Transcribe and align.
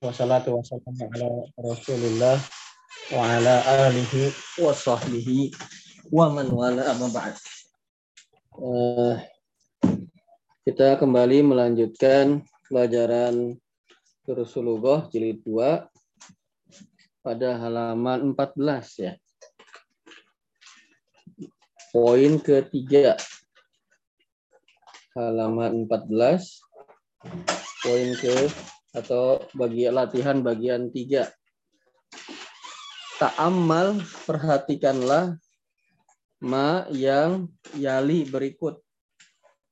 wassalatu 0.00 0.56
wassalamu 0.56 1.12
ala 1.12 1.28
rasulillah 1.60 2.40
wa 3.12 3.20
ala 3.36 3.60
alihi 3.84 4.32
wa 4.64 4.72
sahbihi 4.72 5.52
wa 6.08 6.32
man 6.32 6.48
wala 6.48 6.80
amma 6.88 7.12
ba'd. 7.12 7.36
Uh, 8.56 9.20
kita 10.64 10.96
kembali 10.96 11.44
melanjutkan 11.44 12.48
pelajaran 12.64 13.60
Rasulullah 14.24 15.12
jilid 15.12 15.44
2 15.44 15.84
pada 17.20 17.48
halaman 17.60 18.32
14 18.32 19.04
ya. 19.04 19.12
Poin 21.92 22.40
ketiga. 22.40 23.20
Halaman 25.12 25.84
14 25.84 26.40
poin 27.84 28.08
ke 28.16 28.48
atau 28.92 29.40
bagi 29.56 29.88
latihan 29.88 30.44
bagian 30.44 30.92
3. 30.92 31.26
Ta'ammal 33.16 34.04
perhatikanlah 34.28 35.40
ma 36.44 36.84
yang 36.92 37.48
yali 37.72 38.28
berikut. 38.28 38.80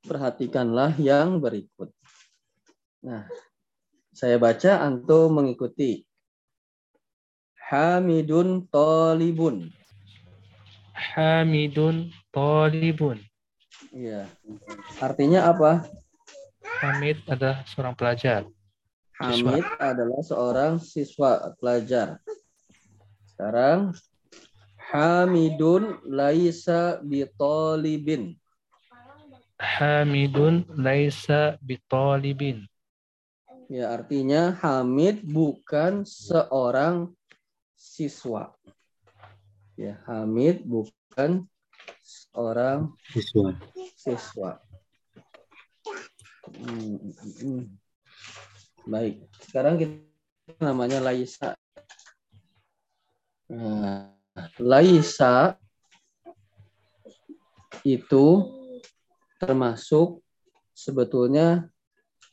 Perhatikanlah 0.01 0.97
yang 0.97 1.37
berikut. 1.45 1.93
Nah, 3.05 3.29
saya 4.17 4.41
baca 4.41 4.81
antum 4.81 5.37
mengikuti. 5.37 6.05
Hamidun 7.71 8.67
tolibun. 8.73 9.69
Hamidun 10.97 12.09
tolibun. 12.33 13.21
Iya. 13.91 14.31
Artinya 15.03 15.51
apa? 15.51 15.85
Hamid 16.81 17.21
adalah 17.29 17.61
seorang 17.69 17.95
pelajar. 17.99 18.47
Hamid 19.21 19.61
siswa. 19.61 19.77
adalah 19.77 20.21
seorang 20.25 20.73
siswa 20.81 21.33
pelajar. 21.61 22.17
Sekarang 23.29 23.93
Hamidun 24.81 26.01
laisa 26.09 27.05
bitolibin. 27.05 28.41
Hamidun 29.61 30.65
laisa 30.73 31.61
bitolibin. 31.61 32.65
Ya, 33.69 33.93
artinya 33.93 34.57
Hamid 34.57 35.21
bukan 35.21 36.09
seorang 36.09 37.13
siswa. 37.77 38.57
Ya, 39.77 40.01
Hamid 40.09 40.65
bukan 40.65 41.45
seorang 42.01 42.97
siswa. 43.13 43.53
Siswa. 44.01 44.51
Hmm, 46.51 46.97
hmm, 46.99 47.33
hmm. 47.45 47.80
Baik, 48.91 49.23
sekarang 49.47 49.79
kita 49.79 50.59
namanya 50.59 50.99
Laisa. 50.99 51.55
Nah, 53.47 54.11
Laisa 54.59 55.55
itu 57.87 58.51
termasuk 59.39 60.19
sebetulnya 60.75 61.71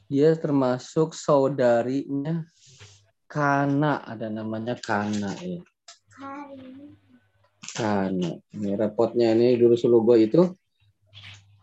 dia 0.09 0.33
termasuk 0.33 1.13
saudarinya 1.13 2.41
Kana 3.30 4.02
ada 4.02 4.25
namanya 4.25 4.73
Kana 4.81 5.38
ya. 5.38 5.61
Kana. 7.78 8.33
Ini 8.58 8.73
repotnya 8.73 9.38
ini 9.38 9.61
dulu 9.61 9.78
Sulugo 9.78 10.17
itu 10.17 10.41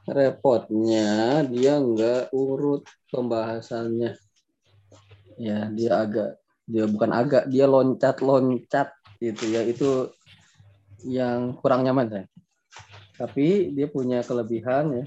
repotnya 0.06 1.42
dia 1.50 1.82
nggak 1.82 2.30
urut 2.30 2.86
pembahasannya. 3.10 4.23
Ya, 5.36 5.66
dia 5.70 5.92
agak 5.98 6.38
dia 6.64 6.84
bukan 6.88 7.10
agak 7.12 7.44
dia 7.50 7.66
loncat-loncat 7.68 8.94
gitu 9.20 9.44
ya. 9.50 9.62
Itu 9.66 10.14
yang 11.04 11.58
kurang 11.60 11.84
nyaman 11.84 12.08
saya. 12.08 12.26
Tapi 13.14 13.70
dia 13.74 13.86
punya 13.86 14.22
kelebihan 14.26 14.90
ya 14.90 15.04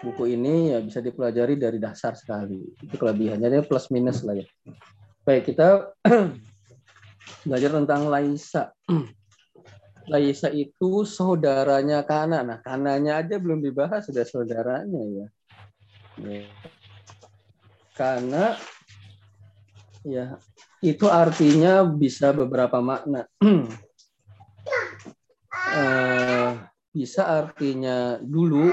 buku 0.00 0.32
ini 0.32 0.72
ya 0.72 0.80
bisa 0.80 0.98
dipelajari 1.04 1.60
dari 1.60 1.76
dasar 1.76 2.16
sekali. 2.16 2.60
Itu 2.80 2.96
kelebihannya 2.96 3.48
dia 3.52 3.62
plus 3.64 3.92
minus 3.92 4.24
lah 4.24 4.36
ya. 4.40 4.46
Baik, 5.24 5.52
kita 5.52 5.92
belajar 7.46 7.70
tentang 7.76 8.08
Laisa. 8.08 8.72
Laisa 10.12 10.48
itu 10.50 11.04
saudaranya 11.04 12.02
Kana. 12.02 12.40
Nah, 12.42 12.58
Kananya 12.64 13.20
aja 13.20 13.36
belum 13.36 13.60
dibahas 13.60 14.08
sudah 14.08 14.24
saudaranya 14.24 15.02
ya. 15.04 15.26
ya. 16.24 16.44
Karena 17.92 18.56
ya 20.04 20.40
itu 20.80 21.04
artinya 21.08 21.84
bisa 21.84 22.32
beberapa 22.32 22.80
makna. 22.80 23.28
uh, 25.76 26.50
bisa 26.96 27.22
artinya 27.28 28.16
dulu. 28.20 28.72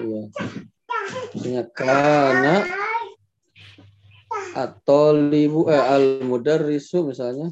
Ya 0.00 0.22
artinya 1.30 1.64
karena 1.74 2.56
atau 4.54 5.14
libu 5.14 5.70
eh, 5.70 5.78
al 5.78 6.22
mudarrisu 6.26 7.06
misalnya. 7.06 7.50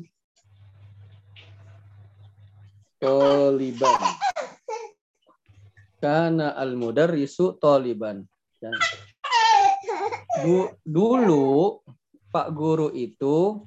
Toliban. 2.99 3.99
Karena 6.03 6.55
al 6.59 6.75
mudarrisu 6.75 7.59
toliban. 7.63 8.27
Ya. 8.59 8.75
Du, 10.43 10.71
dulu 10.83 11.79
pak 12.29 12.49
guru 12.53 12.93
itu 12.93 13.65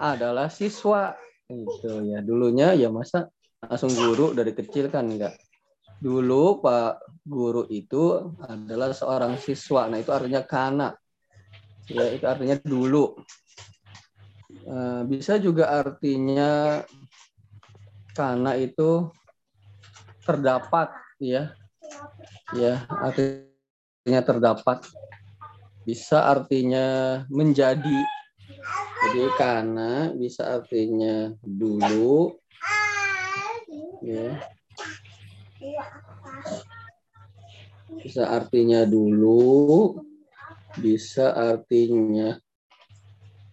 adalah 0.00 0.48
siswa 0.48 1.16
itu 1.46 2.10
ya 2.10 2.24
dulunya 2.24 2.74
ya 2.74 2.88
masa 2.90 3.30
langsung 3.62 3.92
guru 3.92 4.32
dari 4.32 4.52
kecil 4.56 4.90
kan 4.90 5.06
enggak 5.06 5.36
dulu 6.00 6.60
pak 6.60 7.00
guru 7.26 7.66
itu 7.66 8.30
adalah 8.46 8.94
seorang 8.94 9.34
siswa. 9.42 9.90
Nah, 9.90 9.98
itu 9.98 10.14
artinya 10.14 10.42
kana. 10.46 10.88
Ya, 11.90 12.06
itu 12.14 12.22
artinya 12.22 12.56
dulu. 12.62 13.18
Eh, 14.66 15.02
bisa 15.10 15.38
juga 15.42 15.74
artinya 15.74 16.82
kana 18.14 18.54
itu 18.58 19.10
terdapat 20.22 20.94
ya. 21.18 21.50
Ya, 22.54 22.86
artinya 22.86 24.22
terdapat. 24.22 24.86
Bisa 25.86 26.26
artinya 26.26 27.22
menjadi. 27.30 28.02
Jadi 29.06 29.22
kana 29.38 30.10
bisa 30.18 30.58
artinya 30.58 31.30
dulu. 31.46 32.34
Ya 34.02 34.42
bisa 38.06 38.28
artinya 38.30 38.86
dulu, 38.86 39.98
bisa 40.78 41.34
artinya 41.34 42.38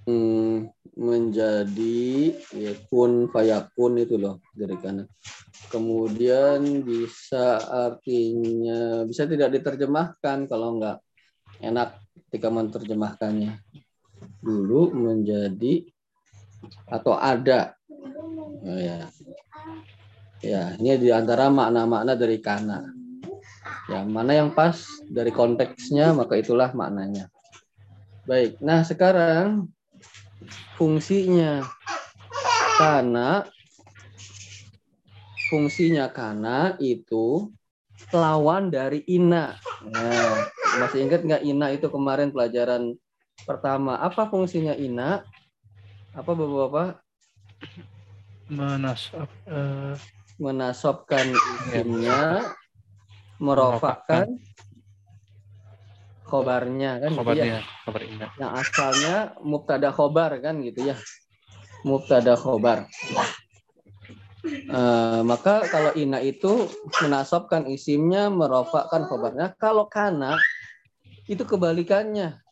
hmm, 0.06 0.70
menjadi 0.94 2.38
ya 2.54 2.74
kun 2.86 3.34
fayakun 3.34 3.98
itu 3.98 4.22
loh 4.22 4.38
dari 4.54 4.78
kanan. 4.78 5.10
Kemudian 5.74 6.86
bisa 6.86 7.58
artinya 7.66 9.02
bisa 9.10 9.26
tidak 9.26 9.58
diterjemahkan 9.58 10.46
kalau 10.46 10.78
enggak 10.78 11.02
enak 11.64 12.04
ketika 12.28 12.52
menerjemahkannya. 12.52 13.64
Dulu 14.44 14.92
menjadi 14.92 15.88
atau 16.92 17.16
ada. 17.16 17.80
Oh, 18.64 18.80
ya. 18.80 19.08
Ya, 20.44 20.76
ini 20.76 21.00
di 21.00 21.08
antara 21.08 21.48
makna-makna 21.48 22.20
dari 22.20 22.44
kana. 22.44 22.84
Ya, 23.88 24.04
mana 24.04 24.36
yang 24.36 24.52
pas 24.52 24.84
dari 25.08 25.32
konteksnya 25.32 26.12
maka 26.12 26.36
itulah 26.36 26.76
maknanya. 26.76 27.32
Baik. 28.28 28.60
Nah, 28.60 28.84
sekarang 28.84 29.72
fungsinya 30.76 31.64
karena 32.76 33.48
fungsinya 35.48 36.12
karena 36.12 36.76
itu 36.80 37.52
lawan 38.14 38.70
dari 38.70 39.02
ina. 39.10 39.58
Nah, 39.90 40.48
masih 40.80 41.04
ingat 41.10 41.26
nggak 41.26 41.44
ina 41.44 41.68
itu 41.74 41.90
kemarin 41.90 42.30
pelajaran 42.30 42.96
pertama. 43.44 43.98
Apa 44.00 44.30
fungsinya 44.30 44.78
ina? 44.78 45.26
Apa 46.14 46.32
bapak-bapak? 46.38 47.02
Menasab, 48.54 49.30
uh... 49.50 49.98
menasobkan 50.38 51.26
isimnya 51.32 52.54
merofakkan 53.42 54.38
khobarnya 56.28 56.98
kan 57.02 57.12
khobarnya, 57.14 57.44
gitu 57.44 57.54
ya. 57.54 57.62
khobar 57.86 58.02
indah. 58.02 58.30
Yang 58.42 58.52
asalnya 58.66 59.16
mubtada 59.42 59.90
khobar 59.94 60.32
kan 60.42 60.56
gitu 60.66 60.82
ya. 60.94 60.96
Mubtada 61.86 62.34
khobar. 62.34 62.90
Uh, 64.44 65.24
maka 65.24 65.64
kalau 65.72 65.96
ina 65.96 66.20
itu 66.20 66.68
menasobkan 67.00 67.64
isimnya, 67.72 68.28
merofakkan 68.28 69.08
khobarnya. 69.08 69.56
Kalau 69.56 69.88
kana 69.88 70.36
itu 71.32 71.48
kebalikannya. 71.48 72.44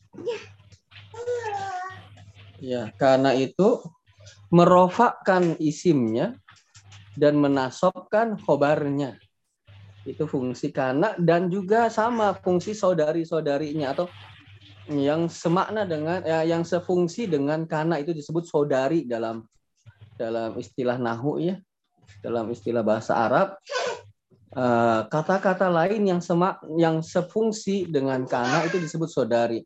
Ya, 2.63 2.95
karena 2.95 3.35
itu 3.35 3.83
merofakkan 4.47 5.59
isimnya 5.59 6.39
dan 7.19 7.35
menasobkan 7.35 8.39
khobarnya. 8.39 9.19
Itu 10.07 10.31
fungsi 10.31 10.71
kana 10.71 11.19
dan 11.19 11.51
juga 11.51 11.91
sama 11.91 12.31
fungsi 12.39 12.71
saudari-saudarinya 12.71 13.91
atau 13.91 14.07
yang 14.87 15.27
semakna 15.27 15.83
dengan 15.83 16.23
ya, 16.23 16.47
yang 16.47 16.63
sefungsi 16.63 17.27
dengan 17.27 17.67
kana 17.67 17.99
itu 17.99 18.15
disebut 18.15 18.47
saudari 18.47 19.03
dalam 19.03 19.43
dalam 20.15 20.55
istilah 20.57 20.97
nahu 20.97 21.37
ya 21.41 21.59
dalam 22.19 22.51
istilah 22.51 22.83
bahasa 22.83 23.15
Arab 23.15 23.55
eh, 24.51 25.01
kata-kata 25.07 25.71
lain 25.71 26.03
yang 26.11 26.19
semak 26.19 26.59
yang 26.75 26.99
sefungsi 26.99 27.87
dengan 27.87 28.27
kana 28.27 28.67
itu 28.67 28.77
disebut 28.83 29.07
saudari. 29.07 29.63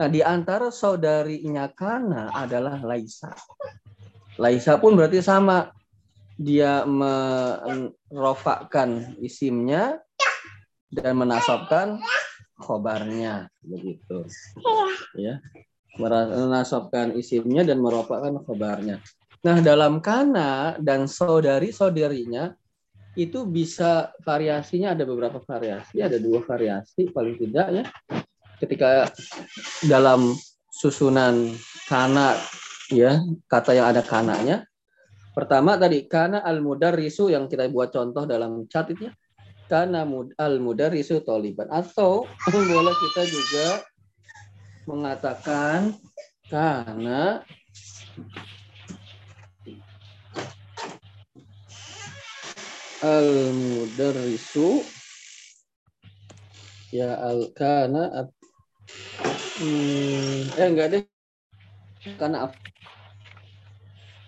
Nah, 0.00 0.08
di 0.08 0.24
antara 0.24 0.72
saudarinya 0.72 1.68
kana 1.76 2.32
adalah 2.32 2.80
Laisa. 2.80 3.36
Laisa 4.40 4.80
pun 4.80 4.96
berarti 4.96 5.20
sama 5.20 5.68
dia 6.40 6.88
merofakkan 8.08 9.20
isimnya 9.20 10.00
dan 10.92 11.16
menasabkan 11.16 12.00
khobarnya 12.62 13.48
begitu 13.64 14.24
ya 15.18 15.42
menasabkan 15.98 17.12
isimnya 17.18 17.66
dan 17.66 17.80
merofakkan 17.82 18.38
khobarnya 18.44 19.02
nah 19.42 19.58
dalam 19.58 19.98
kana 19.98 20.78
dan 20.78 21.10
saudari 21.10 21.74
saudarinya 21.74 22.54
itu 23.18 23.44
bisa 23.44 24.12
variasinya. 24.24 24.96
Ada 24.96 25.04
beberapa 25.04 25.38
variasi 25.42 26.00
ada 26.00 26.16
dua 26.16 26.40
variasi 26.44 27.12
paling 27.12 27.36
tidak 27.36 27.68
ya. 27.72 27.84
Ketika 28.62 29.10
dalam 29.84 30.32
susunan 30.70 31.52
kana 31.90 32.38
ya 32.88 33.20
kata 33.48 33.76
yang 33.76 33.86
ada 33.92 34.00
kananya. 34.00 34.64
Pertama 35.32 35.80
tadi 35.80 36.04
karena 36.04 36.44
al 36.44 36.60
risu 36.92 37.32
yang 37.32 37.48
kita 37.48 37.64
buat 37.72 37.88
contoh 37.88 38.28
dalam 38.28 38.68
chat 38.68 38.88
itu 38.92 39.08
ya. 39.08 39.12
Karena 39.68 40.04
al 40.40 40.60
risu 40.92 41.20
toliban. 41.24 41.68
Atau 41.68 42.28
boleh 42.52 42.94
kita 42.96 43.22
juga 43.28 43.68
mengatakan 44.88 45.96
karena 46.50 47.40
al 53.02 53.28
risu 53.98 54.86
ya 56.94 57.18
al 57.18 57.50
karena 57.50 58.30
hmm, 59.58 60.54
eh 60.54 60.66
enggak 60.70 60.88
deh 60.94 61.02
karena 62.18 62.46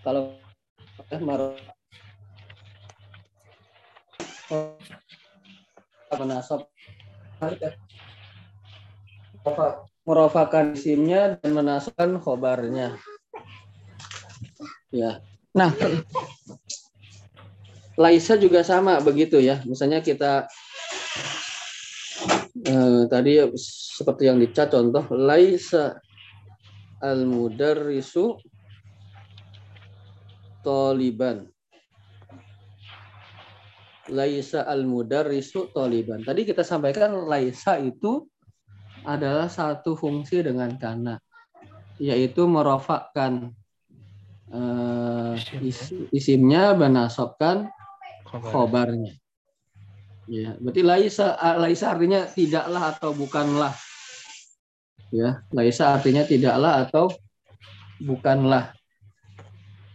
kalau 0.03 0.35
menasab 6.11 6.67
merofakan 10.05 10.77
isimnya 10.77 11.37
dan 11.41 11.51
menasabkan 11.53 12.21
khobarnya. 12.21 12.97
Ya. 14.93 15.19
Nah, 15.57 15.73
Laisa 17.95 18.35
juga 18.35 18.59
sama 18.61 18.99
begitu 18.99 19.39
ya. 19.39 19.63
Misalnya 19.63 20.03
kita 20.03 20.47
eh, 22.65 23.03
tadi 23.07 23.33
seperti 23.95 24.27
yang 24.27 24.37
dicat 24.39 24.71
contoh 24.71 25.07
Laisa 25.15 25.95
al-mudarrisu 26.99 28.35
toliban. 30.65 31.45
Laisa 34.09 34.65
al-mudarrisu 34.65 35.69
toliban. 35.73 36.21
Tadi 36.25 36.45
kita 36.45 36.61
sampaikan 36.61 37.25
laisa 37.25 37.77
itu 37.81 38.25
adalah 39.05 39.49
satu 39.49 39.93
fungsi 39.93 40.41
dengan 40.41 40.73
kana, 40.81 41.21
yaitu 42.01 42.49
merofakkan 42.49 43.53
uh, 44.49 45.37
is, 45.61 45.93
isimnya 46.09 46.73
menasabkan 46.73 47.69
khobarnya. 48.41 49.13
Ya, 50.25 50.57
berarti 50.57 50.81
laisa 50.81 51.37
laisa 51.61 51.93
artinya 51.93 52.25
tidaklah 52.25 52.83
atau 52.97 53.13
bukanlah. 53.13 53.73
Ya, 55.13 55.45
laisa 55.53 55.93
artinya 55.93 56.25
tidaklah 56.25 56.85
atau 56.85 57.13
bukanlah. 58.01 58.73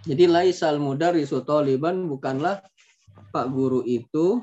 Jadi 0.07 0.25
laisal 0.31 0.81
mudarisu 0.81 1.45
taliban 1.45 2.09
bukanlah 2.09 2.65
Pak 3.31 3.47
guru 3.53 3.85
itu 3.85 4.43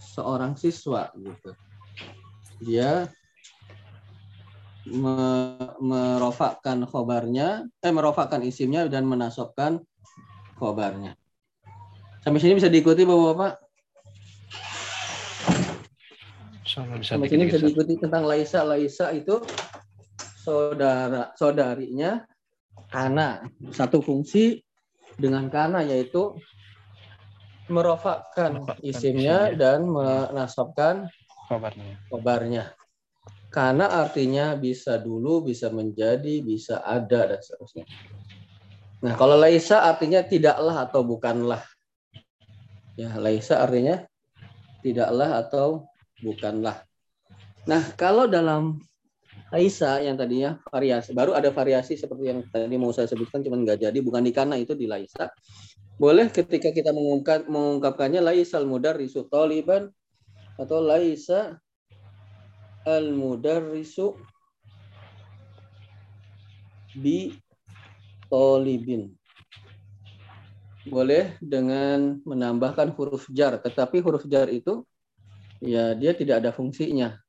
seorang 0.00 0.56
siswa 0.56 1.12
gitu. 1.18 1.52
Dia 2.60 3.08
me 4.88 5.56
merofakkan 5.76 6.88
khobarnya, 6.88 7.68
eh 7.84 7.92
merofakkan 7.92 8.40
isimnya 8.40 8.88
dan 8.88 9.04
menasobkan 9.04 9.76
khobarnya. 10.56 11.19
Sampai 12.20 12.40
sini 12.40 12.56
bisa 12.60 12.68
diikuti 12.68 13.02
Bapak-Bapak? 13.08 13.52
Sampai 17.02 17.26
sini 17.26 17.48
bisa 17.48 17.58
diikuti 17.58 17.96
tentang 17.96 18.28
Laisa. 18.28 18.60
Laisa 18.62 19.10
itu 19.16 19.40
saudara 20.40 21.32
saudarinya 21.36 22.24
kana 22.88 23.44
satu 23.72 24.00
fungsi 24.00 24.60
dengan 25.20 25.52
kana 25.52 25.84
yaitu 25.84 26.36
merofakkan 27.70 28.66
isimnya 28.82 29.54
dan 29.54 29.86
menasabkan 29.86 31.06
kabarnya. 31.46 31.94
kabarnya. 32.10 32.64
Karena 33.50 33.90
artinya 33.90 34.54
bisa 34.54 34.94
dulu, 34.98 35.42
bisa 35.42 35.74
menjadi, 35.74 36.38
bisa 36.42 36.86
ada 36.86 37.34
dan 37.34 37.40
seterusnya. 37.42 37.82
Nah, 39.02 39.18
kalau 39.18 39.34
laisa 39.34 39.82
artinya 39.82 40.22
tidaklah 40.22 40.86
atau 40.86 41.02
bukanlah. 41.02 41.62
Ya, 42.98 43.14
laisa 43.18 43.62
artinya 43.62 44.06
tidaklah 44.80 45.42
atau 45.44 45.86
bukanlah. 46.24 46.82
Nah, 47.68 47.82
kalau 47.94 48.24
dalam 48.24 48.80
Laisa 49.50 49.98
yang 49.98 50.14
tadinya 50.14 50.62
variasi 50.70 51.10
baru 51.10 51.34
ada 51.34 51.50
variasi 51.50 51.98
seperti 51.98 52.30
yang 52.30 52.46
tadi 52.54 52.70
mau 52.78 52.94
saya 52.94 53.10
sebutkan 53.10 53.42
cuman 53.42 53.66
nggak 53.66 53.82
jadi 53.82 53.98
bukan 53.98 54.22
di 54.22 54.30
kana 54.30 54.54
itu 54.54 54.78
di 54.78 54.86
Laisa 54.86 55.26
boleh 55.98 56.30
ketika 56.30 56.70
kita 56.70 56.94
mengungkap 56.94 57.50
mengungkapkannya 57.50 58.22
Laisa 58.22 58.62
al 58.62 58.70
risu 58.70 59.26
taliban 59.26 59.90
atau 60.54 60.78
Laisa 60.78 61.58
al 62.86 63.10
risu 63.74 64.14
bi 66.94 67.34
tolibin 68.30 69.10
boleh 70.88 71.36
dengan 71.44 72.16
menambahkan 72.24 72.96
huruf 72.96 73.28
jar 73.28 73.60
tetapi 73.60 74.00
huruf 74.00 74.24
jar 74.24 74.48
itu 74.48 74.80
ya 75.60 75.92
dia 75.92 76.16
tidak 76.16 76.40
ada 76.44 76.50
fungsinya. 76.56 77.20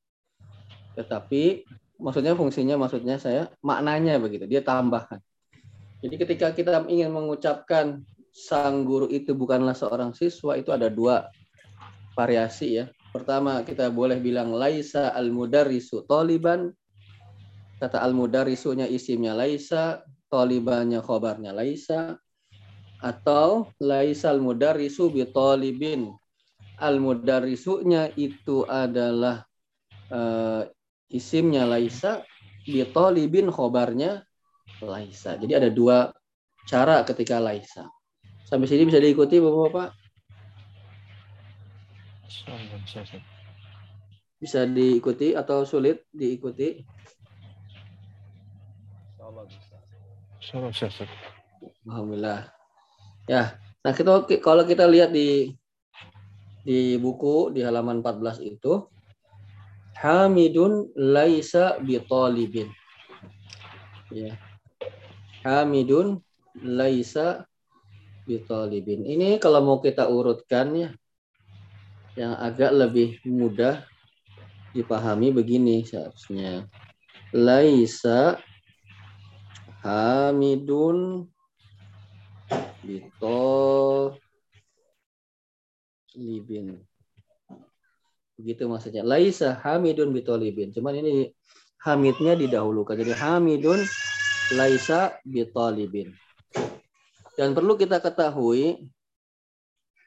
Tetapi 0.95 1.67
maksudnya 1.99 2.33
fungsinya 2.33 2.75
maksudnya 2.79 3.19
saya 3.19 3.51
maknanya 3.59 4.17
begitu 4.17 4.47
dia 4.47 4.63
tambahkan. 4.63 5.19
Jadi 6.01 6.15
ketika 6.17 6.47
kita 6.55 6.87
ingin 6.89 7.13
mengucapkan 7.13 8.01
sang 8.31 8.87
guru 8.87 9.11
itu 9.11 9.35
bukanlah 9.35 9.75
seorang 9.75 10.15
siswa 10.15 10.55
itu 10.55 10.71
ada 10.71 10.87
dua 10.87 11.29
variasi 12.15 12.81
ya. 12.81 12.85
Pertama 13.11 13.61
kita 13.67 13.91
boleh 13.91 14.17
bilang 14.23 14.55
laisa 14.55 15.11
al 15.11 15.29
mudarrisu 15.29 16.07
toliban. 16.07 16.71
Kata 17.77 17.99
al 17.99 18.15
mudarrisunya 18.15 18.87
isimnya 18.87 19.35
laisa 19.35 20.01
tolibannya 20.31 21.03
khobarnya 21.03 21.51
laisa 21.51 22.15
atau 23.01 23.73
laisa 23.81 24.29
al 24.29 24.39
mudarrisu 24.39 25.09
bi 25.09 25.25
tolibin 25.25 26.13
al 26.81 26.97
mudarrisunya 26.97 28.09
itu 28.17 28.65
adalah 28.65 29.45
uh, 30.09 30.65
isimnya 31.11 31.67
Laisa, 31.67 32.23
bitolibin 32.65 33.53
khobarnya 33.53 34.23
Laisa. 34.81 35.37
Jadi 35.37 35.53
ada 35.53 35.69
dua 35.69 36.09
cara 36.65 37.05
ketika 37.05 37.37
Laisa. 37.37 37.85
Sampai 38.49 38.65
sini 38.65 38.89
bisa 38.89 38.97
diikuti 38.97 39.37
Bapak-Bapak? 39.37 39.89
Bisa 44.41 44.65
diikuti 44.65 45.37
atau 45.37 45.61
sulit 45.63 46.01
diikuti? 46.09 46.81
Alhamdulillah. 51.85 52.60
Ya, 53.31 53.55
nah 53.79 53.95
kita 53.95 54.27
kalau 54.43 54.67
kita 54.67 54.83
lihat 54.91 55.15
di 55.15 55.55
di 56.67 56.99
buku 56.99 57.55
di 57.55 57.63
halaman 57.63 58.03
14 58.03 58.43
itu 58.43 58.91
Hamidun 60.03 60.91
laisa 60.99 61.79
bitalibin. 61.79 62.67
Ya. 64.11 64.35
Hamidun 65.47 66.19
laisa 66.59 67.47
bitolibin. 68.27 69.07
Ini 69.07 69.39
kalau 69.39 69.63
mau 69.63 69.77
kita 69.79 70.11
urutkan 70.11 70.75
ya, 70.75 70.89
yang 72.19 72.35
agak 72.35 72.75
lebih 72.75 73.23
mudah 73.23 73.87
dipahami 74.75 75.31
begini 75.31 75.87
seharusnya. 75.87 76.67
Laisa 77.31 78.43
Hamidun 79.87 81.30
bitolibin. 82.83 84.17
Begitu 88.39 88.63
maksudnya. 88.65 89.05
Laisa 89.05 89.59
Hamidun 89.61 90.09
bitolibin. 90.15 90.73
Cuman 90.73 90.97
ini 90.97 91.29
Hamidnya 91.81 92.37
didahulukan. 92.37 92.97
Jadi 92.97 93.13
Hamidun 93.17 93.81
laisa 94.53 95.17
bitolibin. 95.23 96.13
Dan 97.37 97.55
perlu 97.55 97.79
kita 97.79 98.03
ketahui 98.03 98.85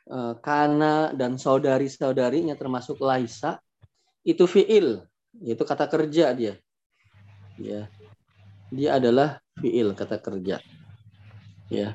eh, 0.06 0.34
Kana 0.44 1.10
dan 1.16 1.40
saudari-saudarinya 1.40 2.54
termasuk 2.54 3.00
Laisa 3.00 3.58
itu 4.24 4.48
fiil, 4.48 5.04
itu 5.44 5.62
kata 5.64 5.84
kerja 5.88 6.32
dia. 6.32 6.54
Ya. 7.60 7.86
Dia 8.72 8.96
adalah 8.98 9.38
fiil 9.60 9.92
kata 9.92 10.16
kerja. 10.18 10.58
Ya. 11.68 11.92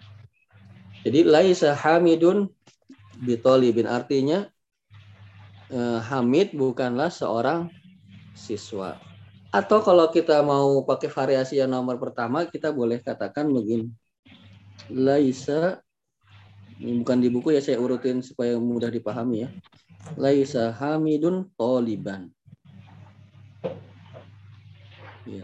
Jadi 1.05 1.23
laisa 1.23 1.71
hamidun 1.75 2.51
bitolibin 3.23 3.87
artinya 3.87 4.47
eh, 5.71 5.99
Hamid 6.03 6.55
bukanlah 6.55 7.07
seorang 7.11 7.71
siswa. 8.35 8.99
Atau 9.49 9.81
kalau 9.81 10.11
kita 10.13 10.45
mau 10.45 10.85
pakai 10.85 11.09
variasi 11.09 11.57
yang 11.57 11.73
nomor 11.73 11.97
pertama, 11.97 12.45
kita 12.45 12.69
boleh 12.69 13.01
katakan 13.01 13.49
begini 13.49 13.89
laisa 14.89 15.77
ini 16.79 17.03
bukan 17.03 17.19
di 17.19 17.27
buku 17.27 17.53
ya 17.53 17.61
saya 17.61 17.75
urutin 17.75 18.23
supaya 18.23 18.55
mudah 18.55 18.87
dipahami 18.87 19.43
ya. 19.43 19.49
Laisa 20.15 20.71
Hamidun 20.71 21.51
Toliban. 21.59 22.31
Ya. 25.27 25.43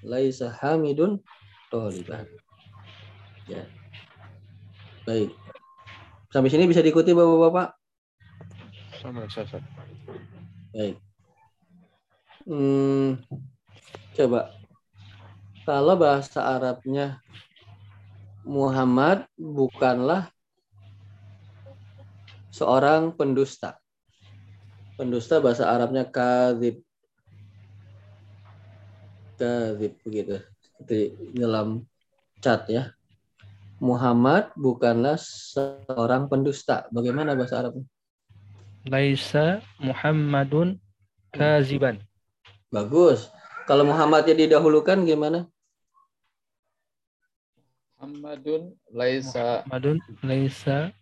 Laisa 0.00 0.48
Hamidun 0.48 1.20
Toliban. 1.68 2.24
Ya. 3.48 3.64
Baik. 5.08 5.32
Sampai 6.28 6.52
sini 6.52 6.68
bisa 6.68 6.84
diikuti 6.84 7.16
Bapak-bapak? 7.16 7.72
Sama 9.00 9.24
Ustaz. 9.24 9.56
Baik. 10.76 11.00
Hmm, 12.48 13.20
coba 14.16 14.52
kalau 15.68 16.00
bahasa 16.00 16.40
Arabnya 16.40 17.20
Muhammad 18.48 19.28
bukanlah 19.36 20.32
seorang 22.48 23.12
pendusta. 23.12 23.76
Pendusta 24.96 25.44
bahasa 25.44 25.68
Arabnya 25.68 26.08
kadzib. 26.08 26.80
Kadzib 29.36 29.92
begitu. 30.00 30.40
Seperti 30.64 30.98
dalam 31.36 31.84
chat 32.40 32.64
ya. 32.72 32.97
Muhammad 33.78 34.50
bukanlah 34.58 35.14
seorang 35.18 36.26
pendusta. 36.26 36.90
Bagaimana 36.90 37.38
bahasa 37.38 37.62
Arabnya? 37.62 37.86
Laisa 38.86 39.62
Muhammadun 39.78 40.82
kaziban. 41.30 42.02
Bagus. 42.74 43.30
Kalau 43.70 43.86
Muhammadnya 43.86 44.34
didahulukan 44.34 44.98
gimana? 45.06 45.46
Muhammadun 47.98 48.78
laisa 48.94 49.66
Muhammadun 49.66 49.98
laisa 50.22 50.94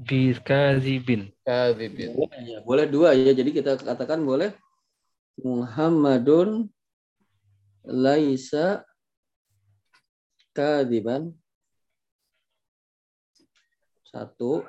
bikazibin. 0.00 1.28
kadzibin. 1.44 2.16
Boleh, 2.16 2.40
ya, 2.44 2.58
boleh 2.64 2.86
dua 2.88 3.12
ya. 3.12 3.36
Jadi 3.36 3.50
kita 3.52 3.76
katakan 3.76 4.24
boleh 4.24 4.56
Muhammadun 5.40 6.72
laisa 7.84 8.84
kadiban. 10.56 11.36
Satu. 14.08 14.64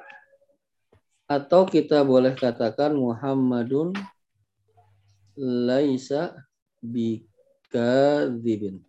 Atau 1.30 1.70
kita 1.70 2.02
boleh 2.04 2.34
katakan 2.36 2.92
Muhammadun 2.98 3.94
laisa 5.40 6.36
bikadzibin. 6.84 8.82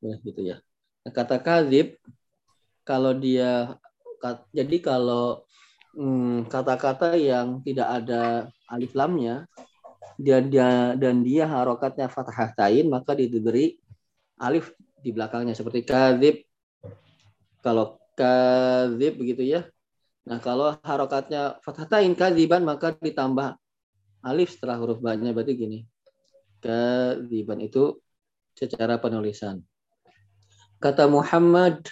Boleh 0.00 0.18
gitu 0.24 0.40
ya. 0.40 0.56
Nah, 1.02 1.12
kata 1.12 1.42
kadzib 1.42 1.98
kalau 2.86 3.12
dia 3.14 3.74
jadi 4.54 4.78
kalau 4.78 5.42
hmm, 5.98 6.46
kata-kata 6.46 7.18
yang 7.18 7.58
tidak 7.66 7.88
ada 8.02 8.46
alif 8.70 8.94
lamnya 8.94 9.50
dia, 10.14 10.38
dia 10.38 10.94
dan 10.94 11.26
dia 11.26 11.50
harokatnya 11.50 12.06
fathah 12.06 12.54
tain 12.54 12.86
maka 12.86 13.18
diberi 13.18 13.82
alif 14.38 14.70
di 15.02 15.10
belakangnya 15.10 15.58
seperti 15.58 15.82
kadzib 15.82 16.46
kalau 17.62 18.01
kadzib 18.18 19.18
begitu 19.18 19.42
ya 19.44 19.62
nah 20.22 20.38
kalau 20.38 20.78
harokatnya 20.86 21.58
fathah 21.66 21.86
tain 21.88 22.14
kadziban 22.14 22.62
maka 22.62 22.94
ditambah 22.94 23.58
alif 24.22 24.54
setelah 24.54 24.78
huruf 24.78 25.02
ba-nya 25.02 25.34
berarti 25.34 25.58
gini 25.58 25.78
kadziban 26.62 27.58
itu 27.58 27.98
secara 28.54 29.02
penulisan 29.02 29.66
kata 30.78 31.10
Muhammad 31.10 31.82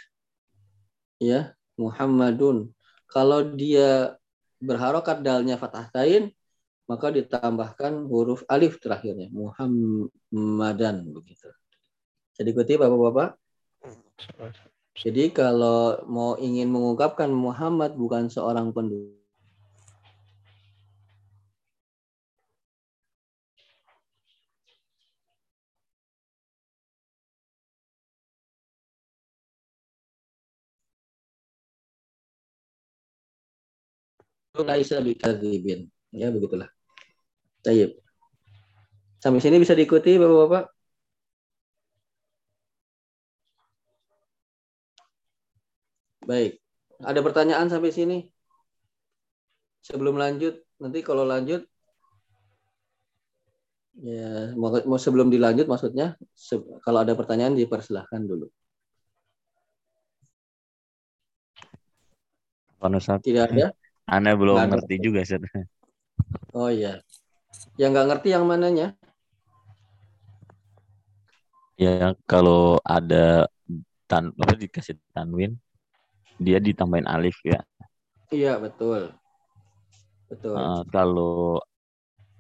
ya 1.18 1.52
Muhammadun 1.74 2.70
kalau 3.10 3.42
dia 3.42 4.14
berharokat 4.62 5.24
dalnya 5.26 5.58
fathah 5.58 5.90
tain 5.90 6.30
maka 6.90 7.14
ditambahkan 7.14 8.10
huruf 8.10 8.42
alif 8.50 8.82
terakhirnya 8.82 9.30
Muhammadan 9.30 11.06
begitu. 11.14 11.46
Jadi 12.34 12.50
ikuti 12.50 12.74
Bapak-bapak. 12.74 13.38
Jadi 14.99 15.30
kalau 15.30 16.02
mau 16.11 16.35
ingin 16.38 16.66
mengungkapkan 16.70 17.30
Muhammad 17.30 17.94
bukan 17.94 18.26
seorang 18.26 18.75
penduduk 18.75 19.20
laisa 34.64 35.00
bikadzibin. 35.00 35.88
Ya 36.11 36.28
begitulah. 36.28 36.68
Tayyib. 37.62 37.97
Sampai 39.20 39.40
sini 39.44 39.61
bisa 39.61 39.76
diikuti 39.76 40.16
Bapak-bapak? 40.16 40.79
Baik. 46.30 46.52
Ada 47.10 47.20
pertanyaan 47.26 47.66
sampai 47.72 47.90
sini? 47.90 48.18
Sebelum 49.82 50.14
lanjut, 50.22 50.54
nanti 50.78 50.99
kalau 51.02 51.25
lanjut 51.26 51.66
ya 54.00 54.54
mau, 54.54 54.70
mau 54.87 55.00
sebelum 55.04 55.28
dilanjut 55.34 55.66
maksudnya 55.66 56.14
se- 56.46 56.62
kalau 56.87 57.02
ada 57.02 57.12
pertanyaan 57.18 57.58
dipersilahkan 57.58 58.22
dulu. 58.30 58.46
Ustaz, 62.80 63.20
Tidak 63.26 63.44
ada? 63.50 63.66
Anda 64.08 64.32
belum 64.40 64.56
Nggak 64.56 64.66
ada. 64.70 64.72
ngerti 64.72 64.94
juga, 65.04 65.18
Ustaz. 65.26 65.42
Oh 66.54 66.70
iya. 66.70 67.02
Yang 67.80 67.90
nggak 67.92 68.06
ngerti 68.08 68.28
yang 68.32 68.44
mananya? 68.46 68.87
Ya, 71.80 72.12
kalau 72.28 72.76
ada 72.84 73.49
tan 74.04 74.37
apa 74.37 74.52
dikasih 74.56 75.00
tanwin, 75.16 75.56
dia 76.40 76.59
ditambahin 76.59 77.04
alif 77.04 77.37
ya. 77.44 77.61
Iya 78.32 78.56
betul. 78.56 79.12
Betul. 80.32 80.56
Eh, 80.56 80.82
kalau 80.88 81.61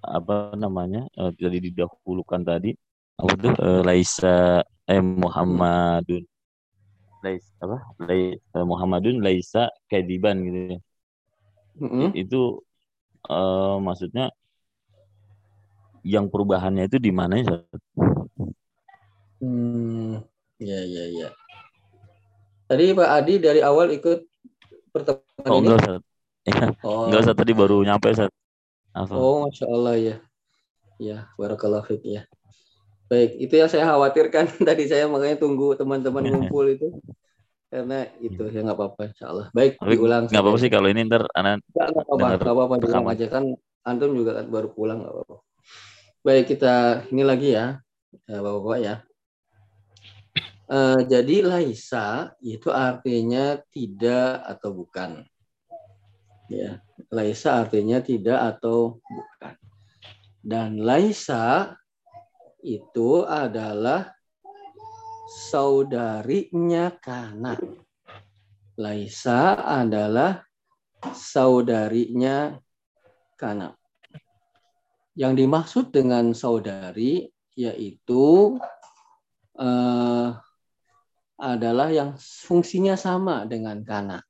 apa 0.00 0.56
namanya? 0.56 1.04
eh, 1.20 1.30
tadi 1.36 1.58
didahulukan 1.68 2.40
tadi 2.40 2.72
apa 3.20 3.32
tuh 3.36 3.52
eh, 3.60 3.80
Laisa 3.84 4.64
eh 4.88 5.02
Muhammadun 5.04 6.24
Lais 7.20 7.44
apa? 7.60 7.76
Lai, 8.00 8.32
eh, 8.40 8.64
Muhammadun 8.64 9.20
Laisa 9.20 9.68
Kadiban 9.92 10.40
gitu 10.40 10.58
ya. 10.72 10.78
Mm-mm. 11.80 12.08
Itu 12.16 12.64
eh, 13.28 13.76
maksudnya 13.84 14.32
yang 16.00 16.32
perubahannya 16.32 16.88
itu 16.88 16.96
di 16.96 17.12
mana 17.12 17.44
ya? 17.44 17.60
Hmm, 19.40 20.24
ya 20.60 20.80
ya 20.80 21.04
ya. 21.12 21.28
Tadi 22.70 22.84
Pak 22.94 23.10
Adi 23.10 23.34
dari 23.42 23.60
awal 23.66 23.90
ikut 23.98 24.18
pertemuan 24.94 25.48
Oh 25.50 25.58
ini. 25.58 25.66
enggak 25.66 25.78
Ustaz. 25.82 26.00
Ya, 26.46 26.64
Oh, 26.86 27.10
enggak 27.10 27.20
Ustaz 27.26 27.36
tadi 27.36 27.52
baru 27.52 27.82
nyampe 27.82 28.14
Ustaz. 28.14 28.30
Oh, 29.10 29.42
masya 29.46 29.66
Allah 29.66 29.94
ya. 29.98 30.16
Ya, 31.00 31.18
barakallahu 31.34 31.82
fiik 31.90 32.02
ya. 32.06 32.22
Baik, 33.10 33.42
itu 33.42 33.54
yang 33.58 33.66
saya 33.66 33.90
khawatirkan 33.90 34.46
tadi 34.68 34.86
saya 34.86 35.10
makanya 35.10 35.42
tunggu 35.42 35.74
teman-teman 35.74 36.22
ngumpul 36.30 36.62
itu 36.70 36.94
karena 37.70 38.06
itu 38.22 38.50
ya 38.50 38.62
nggak 38.62 38.78
apa-apa 38.78 39.02
insya 39.10 39.26
Allah. 39.34 39.46
Baik, 39.50 39.78
Tapi 39.82 39.94
diulang. 39.98 40.22
nggak 40.30 40.42
apa-apa 40.42 40.58
sih 40.62 40.70
kalau 40.70 40.88
ini 40.90 41.00
ntar 41.10 41.26
anak 41.34 41.62
Nggak 41.74 41.86
apa-apa, 42.06 42.26
nggak 42.38 42.54
apa-apa 42.54 42.74
diulang 42.86 43.06
aja 43.10 43.26
kan 43.26 43.44
antum 43.82 44.14
juga 44.14 44.38
kan 44.38 44.46
baru 44.46 44.68
pulang 44.70 45.02
nggak 45.02 45.10
apa-apa. 45.10 45.36
Baik, 46.22 46.44
kita 46.54 46.74
ini 47.10 47.22
lagi 47.26 47.48
ya, 47.56 47.82
ya 48.30 48.38
bapak-bapak 48.38 48.78
ya. 48.78 48.94
Eh, 50.70 51.02
jadi 51.10 51.42
laisa 51.42 52.30
itu 52.38 52.70
artinya 52.70 53.58
tidak 53.74 54.38
atau 54.46 54.70
bukan. 54.70 55.26
Ya, 56.46 56.78
laisa 57.10 57.66
artinya 57.66 57.98
tidak 57.98 58.38
atau 58.38 59.02
bukan. 59.02 59.58
Dan 60.38 60.78
laisa 60.78 61.74
itu 62.62 63.26
adalah 63.26 64.14
saudarinya 65.50 66.94
kana. 67.02 67.58
Laisa 68.78 69.58
adalah 69.58 70.46
saudarinya 71.10 72.62
kana. 73.34 73.74
Yang 75.18 75.32
dimaksud 75.34 75.84
dengan 75.90 76.30
saudari 76.30 77.26
yaitu 77.58 78.54
eh, 79.58 80.30
adalah 81.40 81.88
yang 81.88 82.20
fungsinya 82.20 82.94
sama 82.94 83.48
dengan 83.48 83.80
kana. 83.80 84.20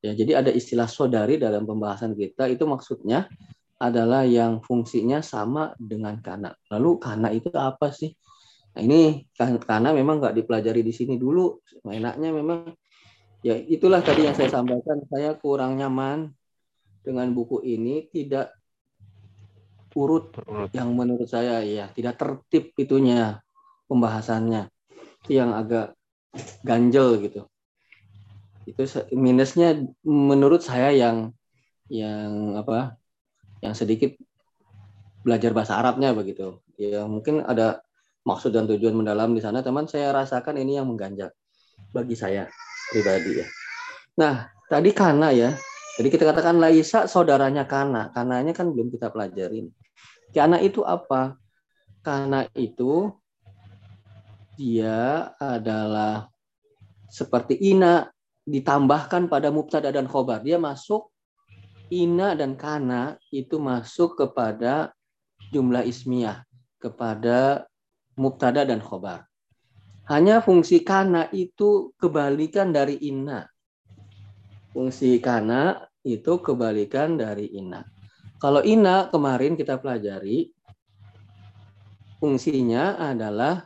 Ya, 0.00 0.12
jadi 0.16 0.44
ada 0.44 0.50
istilah 0.52 0.88
saudari 0.88 1.36
dalam 1.36 1.64
pembahasan 1.64 2.16
kita 2.16 2.48
itu 2.48 2.64
maksudnya 2.64 3.28
adalah 3.80 4.24
yang 4.24 4.64
fungsinya 4.64 5.20
sama 5.20 5.76
dengan 5.76 6.20
kana. 6.24 6.56
Lalu 6.72 6.90
kana 7.00 7.28
itu 7.32 7.52
apa 7.52 7.92
sih? 7.92 8.12
Nah, 8.74 8.80
ini 8.84 9.28
kan- 9.36 9.60
karena 9.60 9.92
memang 9.92 10.20
nggak 10.20 10.36
dipelajari 10.44 10.80
di 10.80 10.92
sini 10.92 11.14
dulu. 11.16 11.60
Enaknya 11.88 12.32
memang 12.32 12.72
ya 13.44 13.56
itulah 13.56 14.00
tadi 14.00 14.28
yang 14.28 14.36
saya 14.36 14.48
sampaikan. 14.52 15.04
Saya 15.08 15.36
kurang 15.36 15.76
nyaman 15.76 16.32
dengan 17.04 17.28
buku 17.32 17.60
ini 17.64 18.08
tidak 18.08 18.56
urut 19.94 20.34
yang 20.74 20.90
menurut 20.90 21.30
saya 21.30 21.62
ya 21.62 21.86
tidak 21.94 22.18
tertib 22.18 22.74
itunya 22.74 23.38
pembahasannya 23.86 24.66
itu 25.22 25.38
yang 25.38 25.54
agak 25.54 25.94
ganjel 26.66 27.20
gitu 27.22 27.46
itu 28.64 28.82
minusnya 29.12 29.84
menurut 30.02 30.64
saya 30.64 30.90
yang 30.90 31.30
yang 31.92 32.56
apa 32.56 32.96
yang 33.60 33.76
sedikit 33.76 34.16
belajar 35.20 35.52
bahasa 35.52 35.76
Arabnya 35.76 36.16
begitu 36.16 36.60
ya 36.80 37.04
mungkin 37.04 37.44
ada 37.44 37.84
maksud 38.24 38.56
dan 38.56 38.64
tujuan 38.64 38.96
mendalam 38.96 39.36
di 39.36 39.40
sana 39.44 39.60
teman 39.60 39.84
saya 39.84 40.10
rasakan 40.16 40.56
ini 40.60 40.80
yang 40.80 40.88
mengganjal 40.88 41.28
bagi 41.92 42.16
saya 42.16 42.48
pribadi 42.88 43.44
ya 43.44 43.46
nah 44.16 44.48
tadi 44.72 44.90
kana 44.96 45.28
ya 45.36 45.52
jadi 45.94 46.08
kita 46.10 46.24
katakan 46.26 46.58
Laisa 46.58 47.06
saudaranya 47.06 47.70
Kana. 47.70 48.10
Kananya 48.10 48.50
kan 48.50 48.66
belum 48.74 48.90
kita 48.90 49.14
pelajarin. 49.14 49.70
Kana 50.34 50.58
itu 50.58 50.82
apa? 50.82 51.38
Kana 52.02 52.50
itu 52.58 53.14
dia 54.54 55.30
adalah 55.38 56.30
seperti 57.10 57.58
ina 57.58 58.10
ditambahkan 58.44 59.26
pada 59.26 59.48
mubtada 59.50 59.90
dan 59.90 60.06
khobar. 60.06 60.42
Dia 60.42 60.60
masuk 60.60 61.10
ina 61.90 62.34
dan 62.34 62.54
kana 62.58 63.18
itu 63.30 63.58
masuk 63.58 64.18
kepada 64.18 64.94
jumlah 65.50 65.86
ismiyah, 65.86 66.42
kepada 66.78 67.66
mubtada 68.18 68.66
dan 68.66 68.82
khobar. 68.82 69.26
Hanya 70.04 70.44
fungsi 70.44 70.84
kana 70.84 71.32
itu 71.32 71.96
kebalikan 71.96 72.70
dari 72.70 73.00
inna. 73.00 73.48
Fungsi 74.74 75.16
kana 75.22 75.88
itu 76.04 76.42
kebalikan 76.44 77.16
dari 77.16 77.48
inna. 77.56 77.88
Kalau 78.36 78.60
inna 78.60 79.08
kemarin 79.08 79.56
kita 79.56 79.80
pelajari 79.80 80.52
fungsinya 82.20 83.00
adalah 83.00 83.64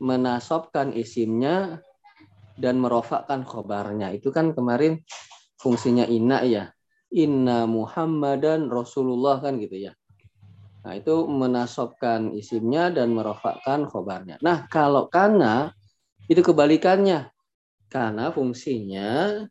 menasobkan 0.00 0.96
isimnya 0.96 1.84
dan 2.56 2.80
merofakkan 2.80 3.44
khobarnya. 3.44 4.12
Itu 4.16 4.32
kan 4.32 4.56
kemarin 4.56 5.04
fungsinya 5.60 6.08
inna 6.08 6.42
ya. 6.44 6.64
Inna 7.10 7.68
Muhammadan 7.68 8.70
Rasulullah 8.70 9.42
kan 9.42 9.60
gitu 9.60 9.90
ya. 9.90 9.92
Nah 10.80 10.96
itu 10.96 11.28
menasobkan 11.28 12.32
isimnya 12.32 12.88
dan 12.88 13.12
merofakkan 13.12 13.84
khobarnya. 13.84 14.40
Nah 14.40 14.64
kalau 14.72 15.12
kana 15.12 15.76
itu 16.30 16.40
kebalikannya. 16.40 17.28
Karena 17.90 18.30
fungsinya 18.30 19.42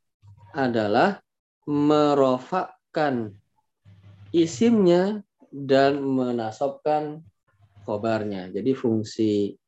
adalah 0.56 1.20
merofakkan 1.68 3.36
isimnya 4.32 5.20
dan 5.52 6.00
menasobkan 6.00 7.20
khobarnya. 7.84 8.48
Jadi 8.56 8.72
fungsi 8.72 9.59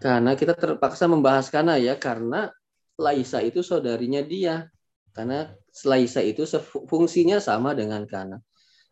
karena 0.00 0.32
kita 0.32 0.56
terpaksa 0.56 1.04
membahas 1.04 1.52
karena 1.52 1.76
ya 1.76 1.92
karena 2.00 2.48
Laisa 2.96 3.44
itu 3.44 3.60
saudarinya 3.60 4.24
dia. 4.24 4.72
Karena 5.12 5.52
Laisa 5.84 6.24
itu 6.24 6.48
fungsinya 6.88 7.36
sama 7.36 7.76
dengan 7.76 8.08
kana. 8.08 8.40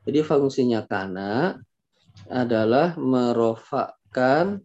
Jadi 0.05 0.21
fungsinya 0.21 0.85
kana 0.85 1.57
adalah 2.29 2.93
merofakkan 3.01 4.61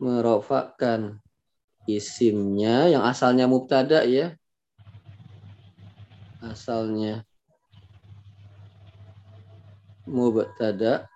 merofakkan 0.00 1.20
isimnya 1.84 2.88
yang 2.88 3.04
asalnya 3.04 3.44
mubtada 3.44 4.04
ya 4.04 4.32
asalnya 6.40 7.24
mubtada 10.08 11.09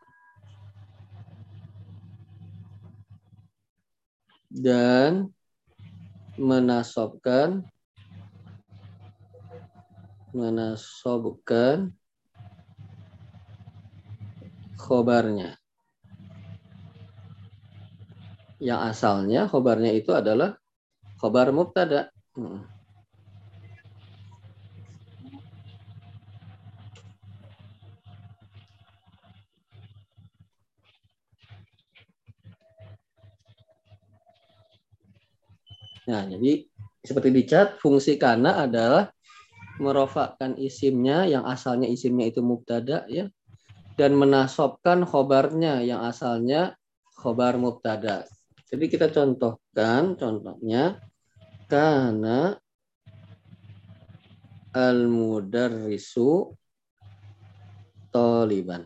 dan 4.54 5.34
menasobkan 6.38 7.66
menasobkan 10.30 11.90
khobarnya 14.78 15.58
yang 18.62 18.78
asalnya 18.86 19.50
khobarnya 19.50 19.90
itu 19.90 20.14
adalah 20.14 20.54
khobar 21.18 21.50
mubtada 21.50 22.14
Hmm. 22.34 22.66
Nah, 36.04 36.28
jadi 36.28 36.68
seperti 37.04 37.28
di 37.32 37.42
chat, 37.48 37.80
fungsi 37.80 38.16
kana 38.20 38.64
adalah 38.64 39.08
merofakkan 39.80 40.54
isimnya 40.60 41.26
yang 41.26 41.44
asalnya 41.44 41.90
isimnya 41.90 42.30
itu 42.30 42.40
mubtada 42.44 43.02
ya 43.10 43.26
dan 43.98 44.14
menasobkan 44.14 45.02
khobarnya 45.02 45.82
yang 45.82 46.02
asalnya 46.02 46.78
khobar 47.18 47.58
mubtada. 47.58 48.26
Jadi 48.70 48.84
kita 48.90 49.10
contohkan 49.10 50.18
contohnya 50.18 50.98
kana 51.70 52.58
al 54.74 54.98
mudarrisu 55.06 56.50
taliban. 58.10 58.82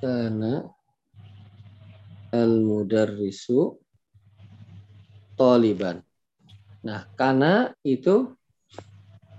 Kana 0.00 0.73
al 2.34 2.58
mudarrisu 2.58 3.78
taliban. 5.38 6.02
Nah, 6.82 7.06
karena 7.14 7.70
itu 7.86 8.34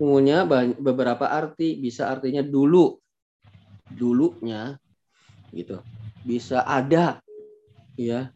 punya 0.00 0.48
beberapa 0.80 1.28
arti, 1.28 1.76
bisa 1.76 2.08
artinya 2.08 2.40
dulu, 2.40 2.96
dulunya, 3.92 4.76
gitu, 5.52 5.80
bisa 6.24 6.64
ada, 6.64 7.20
ya, 7.96 8.28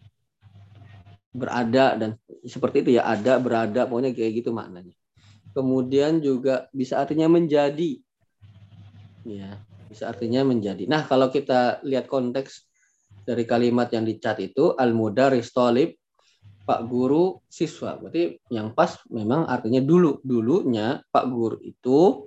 berada 1.33 1.99
dan 2.01 2.11
seperti 2.47 2.87
itu 2.87 2.91
ya, 2.97 3.09
ada, 3.09 3.37
berada, 3.41 3.85
pokoknya 3.89 4.13
kayak 4.17 4.45
gitu 4.45 4.53
maknanya. 4.57 4.97
Kemudian 5.53 6.23
juga 6.23 6.71
bisa 6.71 7.03
artinya 7.03 7.27
menjadi, 7.27 7.99
ya, 9.27 9.59
bisa 9.91 10.07
artinya 10.07 10.47
menjadi. 10.47 10.87
Nah, 10.87 11.05
kalau 11.05 11.29
kita 11.29 11.83
lihat 11.83 12.07
konteks 12.07 12.70
dari 13.23 13.45
kalimat 13.45 13.89
yang 13.93 14.05
dicat 14.05 14.41
itu, 14.43 14.75
al-mudaris 14.75 15.53
talib, 15.53 15.95
Pak 16.65 16.87
Guru 16.87 17.43
siswa. 17.51 17.99
Berarti 17.99 18.39
yang 18.47 18.71
pas 18.71 18.95
memang 19.11 19.43
artinya 19.51 19.83
dulu. 19.83 20.23
Dulunya 20.23 21.03
Pak 21.11 21.27
Guru 21.27 21.59
itu 21.67 22.23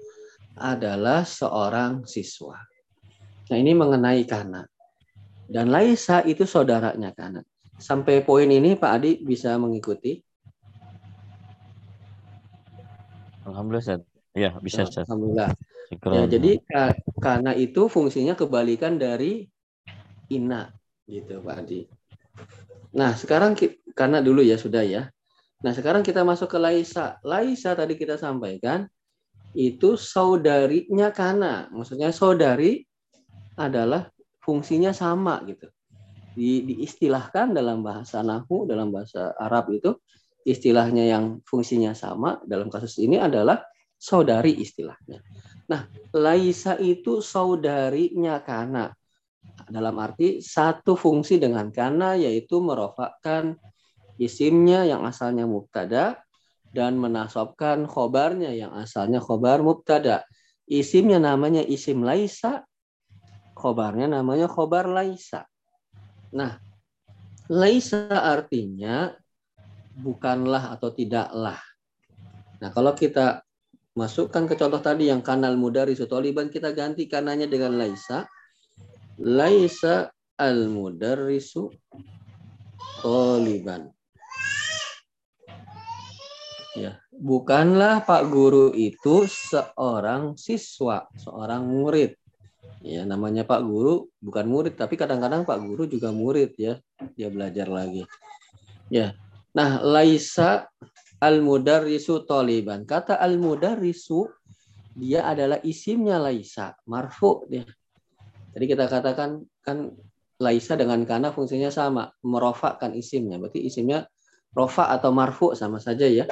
adalah 0.60 1.24
seorang 1.24 2.04
siswa. 2.04 2.60
Nah, 3.48 3.58
ini 3.58 3.72
mengenai 3.72 4.28
kana. 4.28 4.68
Dan 5.48 5.72
laisa 5.72 6.24
itu 6.28 6.44
saudaranya 6.44 7.16
kana. 7.16 7.40
Sampai 7.80 8.24
poin 8.24 8.48
ini 8.48 8.76
Pak 8.76 8.92
Adi 9.00 9.12
bisa 9.24 9.56
mengikuti. 9.56 10.20
Alhamdulillah 13.48 13.84
Ustaz. 13.84 14.02
Ya, 14.36 14.52
bisa 14.60 14.84
Ustaz. 14.84 15.08
Alhamdulillah. 15.08 15.52
Ya, 16.04 16.24
jadi 16.28 16.52
ka- 16.68 17.00
kana 17.24 17.56
itu 17.56 17.88
fungsinya 17.88 18.36
kebalikan 18.36 19.00
dari 19.00 19.48
ina 20.32 20.72
gitu 21.08 21.44
Pak 21.44 21.56
Adi. 21.66 21.86
Nah, 22.94 23.18
sekarang 23.18 23.58
karena 23.98 24.22
dulu 24.22 24.42
ya 24.46 24.58
sudah 24.58 24.86
ya. 24.86 25.10
Nah, 25.64 25.72
sekarang 25.72 26.04
kita 26.04 26.22
masuk 26.22 26.52
ke 26.52 26.60
Laisa. 26.60 27.18
Laisa 27.24 27.74
tadi 27.74 27.96
kita 27.96 28.20
sampaikan 28.20 28.86
itu 29.56 29.96
saudarinya 29.96 31.14
kana. 31.14 31.70
Maksudnya 31.72 32.12
saudari 32.12 32.84
adalah 33.56 34.10
fungsinya 34.42 34.92
sama 34.92 35.40
gitu. 35.48 35.70
Di, 36.34 36.66
diistilahkan 36.66 37.54
dalam 37.54 37.86
bahasa 37.86 38.26
Nahu, 38.26 38.66
dalam 38.66 38.90
bahasa 38.90 39.38
Arab 39.38 39.70
itu 39.70 39.94
istilahnya 40.44 41.08
yang 41.08 41.40
fungsinya 41.46 41.94
sama 41.96 42.42
dalam 42.44 42.68
kasus 42.68 43.00
ini 43.00 43.22
adalah 43.22 43.64
saudari 43.96 44.60
istilahnya. 44.60 45.24
Nah, 45.72 45.88
Laisa 46.12 46.76
itu 46.82 47.24
saudarinya 47.24 48.44
kana 48.44 48.92
dalam 49.70 49.96
arti 50.02 50.44
satu 50.44 50.94
fungsi 50.94 51.40
dengan 51.40 51.72
kana 51.72 52.20
yaitu 52.20 52.60
merofakkan 52.60 53.56
isimnya 54.22 54.86
yang 54.86 55.04
asalnya 55.08 55.48
mubtada 55.48 56.22
dan 56.74 56.98
menasobkan 56.98 57.86
khobarnya 57.86 58.50
yang 58.54 58.74
asalnya 58.74 59.22
khobar 59.22 59.62
mubtada. 59.62 60.26
Isimnya 60.66 61.22
namanya 61.22 61.62
isim 61.62 62.02
laisa, 62.02 62.66
khobarnya 63.54 64.10
namanya 64.10 64.50
khobar 64.50 64.90
laisa. 64.90 65.46
Nah, 66.34 66.58
laisa 67.52 68.10
artinya 68.10 69.14
bukanlah 69.94 70.74
atau 70.74 70.90
tidaklah. 70.90 71.62
Nah, 72.58 72.70
kalau 72.74 72.98
kita 72.98 73.46
masukkan 73.94 74.50
ke 74.50 74.58
contoh 74.58 74.82
tadi 74.82 75.14
yang 75.14 75.22
kanal 75.22 75.54
mudari 75.54 75.94
toliban 75.94 76.50
kita 76.50 76.74
ganti 76.74 77.06
kanannya 77.06 77.46
dengan 77.46 77.78
laisa. 77.78 78.26
Laisa 79.22 80.10
al 80.42 80.66
mudarrisu 80.70 81.70
toliban. 83.06 83.94
Ya, 86.74 86.98
bukanlah 87.14 88.02
Pak 88.02 88.34
Guru 88.34 88.74
itu 88.74 89.30
seorang 89.30 90.34
siswa, 90.34 91.06
seorang 91.14 91.62
murid. 91.70 92.18
Ya, 92.82 93.06
namanya 93.06 93.46
Pak 93.46 93.62
Guru 93.62 94.10
bukan 94.18 94.50
murid, 94.50 94.74
tapi 94.74 94.98
kadang-kadang 94.98 95.46
Pak 95.46 95.62
Guru 95.62 95.86
juga 95.86 96.10
murid 96.10 96.58
ya. 96.58 96.82
Dia 97.14 97.30
belajar 97.30 97.70
lagi. 97.70 98.02
Ya. 98.90 99.14
Nah, 99.54 99.86
laisa 99.86 100.66
al-mudarrisu 101.22 102.26
toliban. 102.26 102.90
Kata 102.90 103.22
al-mudarrisu 103.22 104.26
dia 104.98 105.30
adalah 105.30 105.62
isimnya 105.62 106.18
laisa, 106.18 106.74
marfu 106.90 107.46
dia. 107.46 107.70
Jadi 108.54 108.66
kita 108.70 108.86
katakan 108.86 109.42
kan 109.66 109.98
laisa 110.38 110.78
dengan 110.78 111.02
kana 111.10 111.34
fungsinya 111.34 111.74
sama, 111.74 112.14
merofakkan 112.22 112.94
isimnya. 112.94 113.42
Berarti 113.42 113.66
isimnya 113.66 114.06
rofa 114.54 114.94
atau 114.94 115.10
marfu 115.10 115.58
sama 115.58 115.82
saja 115.82 116.06
ya. 116.06 116.30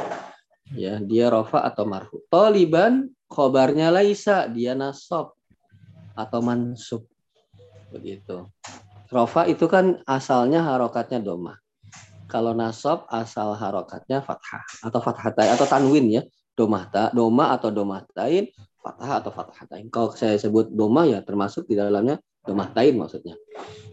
Ya, 0.71 1.01
dia 1.03 1.27
rofa 1.27 1.65
atau 1.65 1.83
marfu. 1.83 2.23
Toliban 2.31 3.11
khobarnya 3.27 3.91
laisa, 3.91 4.47
dia 4.47 4.77
nasab 4.77 5.35
atau 6.15 6.39
mansub. 6.39 7.03
Begitu. 7.91 8.47
Rofa 9.11 9.43
itu 9.51 9.67
kan 9.67 9.99
asalnya 10.07 10.63
harokatnya 10.63 11.19
domah. 11.19 11.59
Kalau 12.31 12.55
nasab 12.55 13.03
asal 13.11 13.51
harokatnya 13.59 14.23
fathah 14.23 14.63
atau 14.87 14.99
fathatain 15.03 15.51
atau 15.51 15.67
tanwin 15.67 16.07
ya. 16.07 16.23
Domah 16.55 16.83
ta, 16.87 17.03
doma 17.11 17.51
atau 17.51 17.71
domah 17.71 18.03
tain, 18.15 18.47
fathah 18.81 19.21
atau 19.21 19.31
fathatain. 19.31 19.87
Kalau 19.93 20.11
saya 20.17 20.35
sebut 20.35 20.73
doma 20.73 21.05
ya 21.05 21.21
termasuk 21.21 21.69
di 21.69 21.77
dalamnya 21.77 22.17
domah 22.41 22.73
tain 22.73 22.97
maksudnya. 22.97 23.37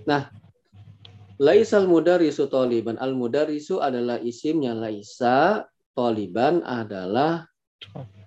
Nah, 0.09 0.33
Laisal 1.39 1.87
mudarisu 1.87 2.51
toliban. 2.51 2.99
Al 2.99 3.15
mudarisu 3.15 3.79
adalah 3.79 4.19
isimnya 4.19 4.75
laisa, 4.75 5.63
toliban 5.95 6.67
adalah 6.67 7.47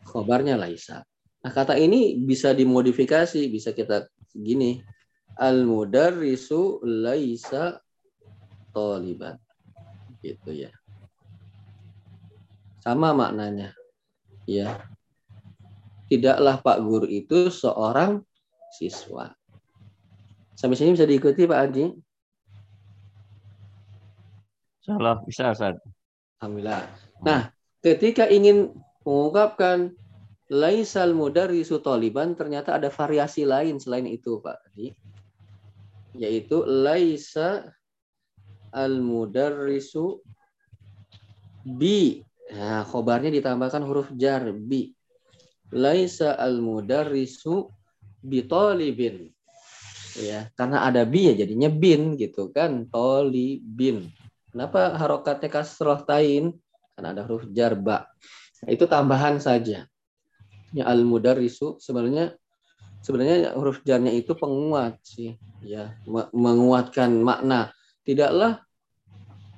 khobarnya 0.07 0.55
laisa. 0.55 1.03
Nah, 1.43 1.51
kata 1.51 1.75
ini 1.75 2.15
bisa 2.23 2.55
dimodifikasi, 2.55 3.51
bisa 3.51 3.75
kita 3.75 4.07
gini. 4.31 4.79
Al 5.35 5.67
mudarrisu 5.67 6.79
laisa 6.87 7.83
toliban. 8.71 9.35
Gitu 10.23 10.67
ya. 10.67 10.71
Sama 12.79 13.11
maknanya. 13.11 13.75
Ya. 14.47 14.87
Tidaklah 16.11 16.59
Pak 16.59 16.77
Guru 16.83 17.07
itu 17.07 17.47
seorang 17.47 18.19
siswa. 18.75 19.31
Sampai 20.59 20.75
sini 20.75 20.91
bisa 20.91 21.07
diikuti 21.07 21.47
Pak 21.47 21.59
Adi? 21.71 21.87
Salah 24.83 25.23
bisa 25.23 25.55
Ustaz. 25.55 25.79
Alhamdulillah. 26.43 26.83
Nah, 27.23 27.55
ketika 27.79 28.27
ingin 28.27 28.75
mengungkapkan 29.07 29.95
laisal 30.51 31.15
mudarrisu 31.15 31.79
taliban 31.79 32.35
ternyata 32.35 32.75
ada 32.75 32.91
variasi 32.91 33.47
lain 33.47 33.79
selain 33.79 34.03
itu, 34.03 34.43
Pak. 34.43 34.57
Adi. 34.67 34.91
Yaitu 36.19 36.67
laisa 36.67 37.71
al 38.75 38.99
mudarrisu 38.99 40.19
bi. 41.63 42.19
Nah, 42.51 42.83
khobarnya 42.83 43.31
ditambahkan 43.31 43.79
huruf 43.87 44.11
jar 44.19 44.43
bi. 44.51 44.91
Laisa 45.71 46.35
al 46.35 46.59
mudarrisu 46.59 47.71
bi 48.21 48.43
talibin. 48.43 49.31
Ya, 50.19 50.51
karena 50.59 50.83
ada 50.83 51.07
bi 51.07 51.31
ya 51.31 51.33
jadinya 51.33 51.71
bin 51.71 52.19
gitu 52.19 52.51
kan, 52.51 52.83
tolibin. 52.91 54.11
Kenapa 54.51 54.99
harokatnya 54.99 55.47
kasroh 55.47 56.03
tain? 56.03 56.51
Karena 56.91 57.15
ada 57.15 57.23
huruf 57.23 57.47
jar 57.55 57.71
ba. 57.79 58.03
Nah, 58.61 58.69
itu 58.75 58.83
tambahan 58.83 59.39
saja. 59.39 59.87
Ya 60.75 60.83
al 60.87 61.07
mudarrisu 61.07 61.79
sebenarnya 61.79 62.35
sebenarnya 62.99 63.55
huruf 63.55 63.79
jarnya 63.87 64.11
itu 64.11 64.35
penguat 64.35 64.99
sih, 65.03 65.39
ya, 65.63 65.95
me- 66.03 66.31
menguatkan 66.35 67.11
makna. 67.23 67.71
Tidaklah 68.03 68.59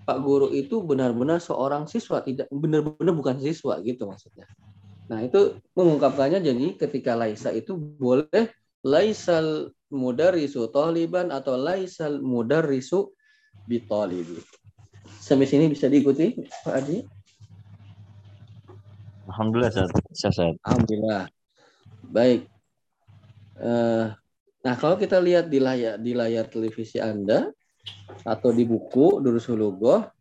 Pak 0.03 0.19
guru 0.19 0.51
itu 0.51 0.83
benar-benar 0.83 1.39
seorang 1.39 1.87
siswa, 1.87 2.19
tidak 2.19 2.51
benar-benar 2.51 3.15
bukan 3.15 3.39
siswa 3.39 3.79
gitu 3.79 4.03
maksudnya. 4.03 4.43
Nah, 5.11 5.19
itu 5.19 5.59
mengungkapkannya 5.75 6.39
jadi 6.39 6.79
ketika 6.79 7.17
laisa 7.17 7.51
itu 7.51 7.75
boleh 7.75 8.51
laisal 8.83 9.71
mudarrisu 9.91 10.71
taliban 10.71 11.29
atau 11.29 11.59
laisal 11.59 12.23
mudarrisu 12.23 13.11
bitalibi. 13.67 14.39
Sampai 15.19 15.47
sini 15.47 15.71
bisa 15.71 15.87
diikuti 15.91 16.35
Pak 16.63 16.73
Adi? 16.73 16.97
Alhamdulillah 19.27 19.71
Ustaz. 19.71 19.91
Bisa 20.11 20.27
Ustaz. 20.31 20.55
Alhamdulillah. 20.63 21.23
Baik. 22.07 22.47
Eh, 23.59 24.05
nah, 24.63 24.75
kalau 24.79 24.95
kita 24.99 25.19
lihat 25.19 25.47
di 25.47 25.59
layar 25.63 25.95
di 25.99 26.11
layar 26.11 26.47
televisi 26.51 26.99
Anda 26.99 27.47
atau 28.23 28.51
di 28.51 28.67
buku 28.67 29.23
Durusul 29.23 29.59
Lughah, 29.59 30.11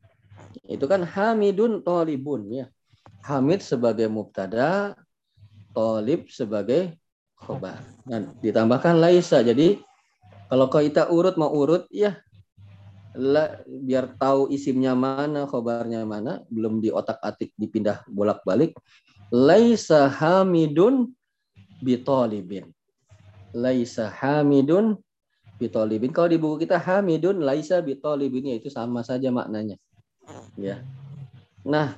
itu 0.66 0.85
kan 0.87 1.03
Hamidun 1.03 1.83
Tolibun 1.83 2.51
ya. 2.51 2.66
Hamid 3.23 3.63
sebagai 3.63 4.11
mubtada, 4.11 4.99
Tolib 5.73 6.29
sebagai 6.29 6.99
khobar. 7.39 7.81
Dan 8.05 8.35
ditambahkan 8.43 8.99
laisa. 8.99 9.41
Jadi 9.41 9.79
kalau 10.51 10.69
kita 10.69 11.09
urut 11.09 11.39
mau 11.41 11.49
urut 11.49 11.89
ya 11.89 12.19
la, 13.17 13.63
biar 13.67 14.17
tahu 14.17 14.53
isimnya 14.53 14.93
mana, 14.93 15.49
khobarnya 15.49 16.05
mana, 16.05 16.45
belum 16.49 16.81
di 16.81 16.93
otak 16.93 17.21
atik 17.25 17.53
dipindah 17.57 18.05
bolak-balik. 18.09 18.77
Laisa 19.33 20.13
hamidun 20.13 21.09
bitolibin. 21.81 22.69
Laisa 23.57 24.13
hamidun 24.13 25.01
bitolibin. 25.57 26.13
Kalau 26.13 26.29
di 26.29 26.37
buku 26.37 26.69
kita 26.69 26.77
hamidun 26.77 27.41
laisa 27.41 27.81
bitolibin 27.81 28.53
ya 28.53 28.61
itu 28.61 28.69
sama 28.69 29.01
saja 29.01 29.33
maknanya. 29.33 29.81
Ya. 30.61 30.85
Nah, 31.65 31.97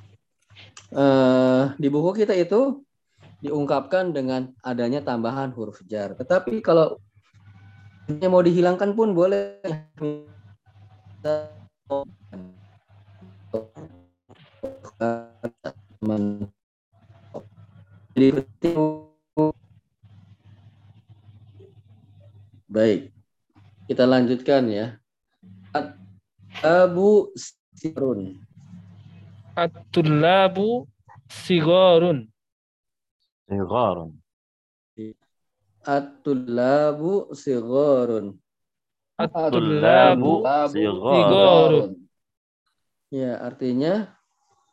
di 1.75 1.87
buku 1.91 2.11
kita 2.23 2.33
itu 2.37 2.83
diungkapkan 3.43 4.15
dengan 4.15 4.49
adanya 4.63 5.03
tambahan 5.03 5.51
huruf 5.53 5.83
jar. 5.85 6.15
Tetapi 6.15 6.63
kalau 6.63 6.97
ini 8.05 8.25
mau 8.29 8.41
dihilangkan 8.41 8.93
pun 8.93 9.17
boleh. 9.17 9.59
Baik. 22.69 23.13
Kita 23.85 24.03
lanjutkan 24.05 24.69
ya. 24.69 24.97
Abu 26.63 27.35
sirun. 27.75 28.44
At-tullabu 29.55 30.83
sigorun. 31.31 32.27
Sigharun. 33.47 34.11
At-tullabu 35.85 37.31
sigharun. 37.31 38.35
At-tullabu 39.15 40.43
Sigharun. 40.75 41.89
Ya, 43.13 43.39
artinya 43.39 44.11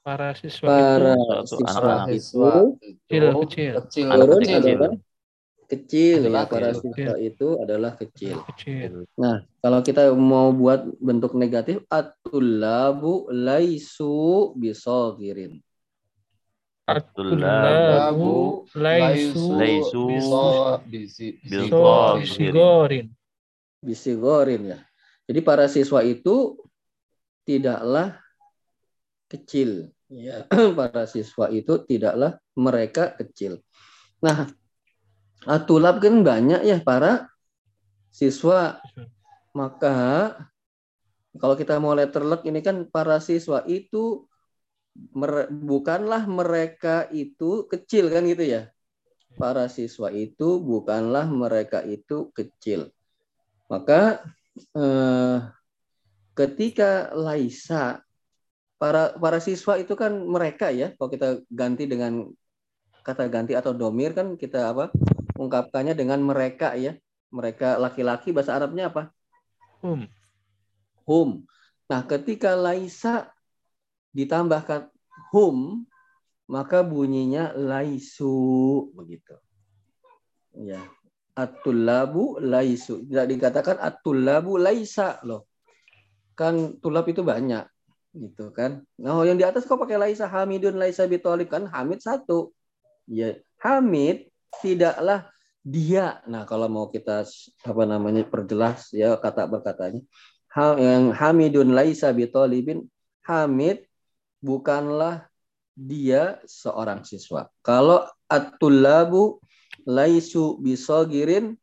para 0.02 0.34
siswa 0.34 0.66
para 0.66 1.14
Satu 1.14 1.62
siswa 1.62 1.94
itu 2.10 2.18
Siswa 2.18 2.52
Kecil, 2.82 3.22
itu 3.22 3.38
kecil. 3.46 3.72
kecil, 3.86 4.06
Anak 4.10 4.26
kecil. 4.42 4.78
Kecil 5.72 6.28
ya 6.28 6.44
para 6.44 6.76
kecil. 6.76 6.92
siswa 6.92 7.14
itu 7.16 7.48
adalah 7.56 7.92
kecil. 7.96 8.44
kecil. 8.52 9.08
Nah, 9.16 9.40
kalau 9.64 9.80
kita 9.80 10.12
mau 10.12 10.52
buat 10.52 10.84
bentuk 11.00 11.32
negatif 11.32 11.80
at-tullabu 11.88 13.32
laisu 13.32 14.52
bisagirin. 14.52 15.64
At-tullabu 16.84 18.68
laisu 18.76 19.56
laisu 19.56 20.04
bisigorin. 21.40 23.08
Bisigorin 23.80 24.62
ya. 24.76 24.78
Jadi 25.24 25.40
para 25.40 25.64
siswa 25.72 26.04
itu 26.04 26.60
tidaklah 27.48 28.20
kecil 29.32 29.88
ya. 30.12 30.44
para 30.78 31.08
siswa 31.08 31.48
itu 31.48 31.80
tidaklah 31.88 32.36
mereka 32.52 33.16
kecil. 33.16 33.64
Nah, 34.20 34.52
atulab 35.46 35.98
kan 35.98 36.22
banyak 36.22 36.62
ya 36.62 36.78
para 36.82 37.28
siswa. 38.12 38.78
Maka 39.52 39.96
kalau 41.36 41.56
kita 41.56 41.80
mau 41.80 41.96
letterlek 41.96 42.44
ini 42.48 42.60
kan 42.60 42.88
para 42.88 43.20
siswa 43.20 43.64
itu 43.68 44.28
mere- 45.16 45.48
bukanlah 45.48 46.28
mereka 46.28 47.08
itu 47.12 47.68
kecil 47.68 48.12
kan 48.12 48.24
gitu 48.28 48.44
ya. 48.44 48.62
Para 49.40 49.66
siswa 49.72 50.12
itu 50.12 50.60
bukanlah 50.60 51.24
mereka 51.28 51.80
itu 51.88 52.28
kecil. 52.36 52.92
Maka 53.72 54.20
eh, 54.76 55.36
ketika 56.36 57.12
Laisa 57.16 58.04
para 58.76 59.16
para 59.16 59.40
siswa 59.40 59.80
itu 59.80 59.96
kan 59.96 60.12
mereka 60.12 60.68
ya. 60.68 60.92
Kalau 60.96 61.08
kita 61.08 61.40
ganti 61.48 61.88
dengan 61.88 62.28
kata 63.02 63.26
ganti 63.26 63.56
atau 63.56 63.74
domir 63.74 64.14
kan 64.14 64.38
kita 64.38 64.70
apa 64.70 64.92
ungkapkannya 65.36 65.94
dengan 65.96 66.20
mereka 66.20 66.74
ya. 66.76 66.96
Mereka 67.32 67.80
laki-laki 67.80 68.30
bahasa 68.32 68.56
Arabnya 68.56 68.92
apa? 68.92 69.08
Um. 69.80 70.06
hum. 71.08 71.30
Nah, 71.88 72.04
ketika 72.06 72.54
laisa 72.54 73.32
ditambahkan 74.12 74.92
hum, 75.32 75.88
maka 76.46 76.84
bunyinya 76.84 77.56
laisu 77.56 78.88
begitu. 78.92 79.34
Ya. 80.52 80.84
At-tullabu 81.32 82.36
laisu. 82.38 83.08
Tidak 83.08 83.26
dikatakan 83.26 83.80
at-tullabu 83.80 84.60
laisa 84.60 85.16
loh. 85.24 85.48
Kan 86.36 86.76
tulab 86.84 87.08
itu 87.08 87.24
banyak 87.24 87.64
gitu 88.12 88.52
kan. 88.52 88.84
Nah, 89.00 89.24
yang 89.24 89.40
di 89.40 89.44
atas 89.44 89.64
kok 89.64 89.80
pakai 89.80 89.96
laisa 89.96 90.28
Hamidun 90.28 90.76
laisa 90.76 91.08
bitolib 91.08 91.48
kan 91.48 91.64
Hamid 91.64 92.04
satu. 92.04 92.52
Ya, 93.08 93.40
Hamid 93.60 94.31
tidaklah 94.60 95.30
dia. 95.62 96.20
Nah, 96.26 96.42
kalau 96.44 96.66
mau 96.66 96.86
kita 96.90 97.22
apa 97.64 97.82
namanya 97.86 98.26
perjelas 98.26 98.90
ya 98.90 99.14
kata 99.16 99.46
berkatanya 99.46 100.02
yang 100.76 101.16
Hamidun 101.16 101.72
laisa 101.72 102.12
bitolibin 102.12 102.84
Hamid 103.24 103.88
bukanlah 104.42 105.24
dia 105.72 106.42
seorang 106.44 107.06
siswa. 107.06 107.48
Kalau 107.64 108.04
at-tullabu 108.28 109.40
laisu 109.88 110.60
bisogirin 110.60 111.56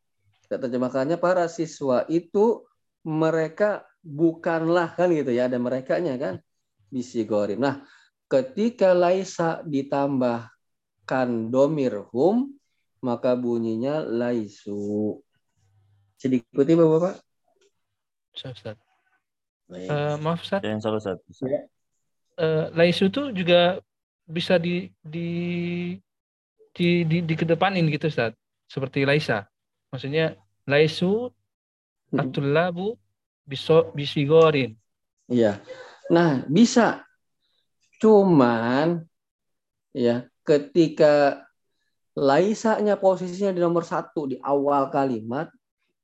terjemahkannya 0.50 1.14
para 1.20 1.46
siswa 1.46 2.02
itu 2.10 2.66
mereka 3.06 3.86
bukanlah 4.02 4.96
kan 4.98 5.14
gitu 5.14 5.30
ya 5.30 5.46
ada 5.46 5.60
merekanya 5.62 6.18
kan 6.18 6.34
bisigorin. 6.90 7.62
Nah, 7.62 7.86
ketika 8.26 8.90
laisa 8.90 9.62
ditambahkan 9.62 11.28
domir 11.54 12.02
hum 12.10 12.59
maka 13.00 13.36
bunyinya 13.36 14.04
laisu. 14.04 15.18
Sedikit 16.20 16.52
Bapak-bapak. 16.52 17.16
Ustaz. 18.36 18.76
Eh, 19.70 20.16
maaf 20.20 20.44
Ustaz, 20.44 20.60
Yang 20.62 20.80
salah 20.84 21.02
satu. 21.02 21.26
Eh, 21.46 22.66
laisu 22.76 23.08
itu 23.08 23.32
juga 23.32 23.80
bisa 24.28 24.60
di 24.60 24.92
di 25.02 25.28
di 26.76 26.88
di, 27.08 27.18
dikedepanin 27.24 27.88
gitu 27.88 28.08
Ustaz. 28.08 28.36
Seperti 28.70 29.02
laisa. 29.08 29.48
Maksudnya 29.90 30.38
laisu 30.68 31.32
at-tullabu 32.14 32.94
biso 33.46 33.90
bisigorin. 33.96 34.78
Iya. 35.26 35.58
Nah, 36.10 36.46
bisa. 36.46 37.02
Cuman 37.98 39.04
ya 39.94 40.26
ketika 40.46 41.44
laisanya 42.20 43.00
posisinya 43.00 43.56
di 43.56 43.60
nomor 43.64 43.80
satu 43.80 44.28
di 44.28 44.36
awal 44.44 44.92
kalimat 44.92 45.48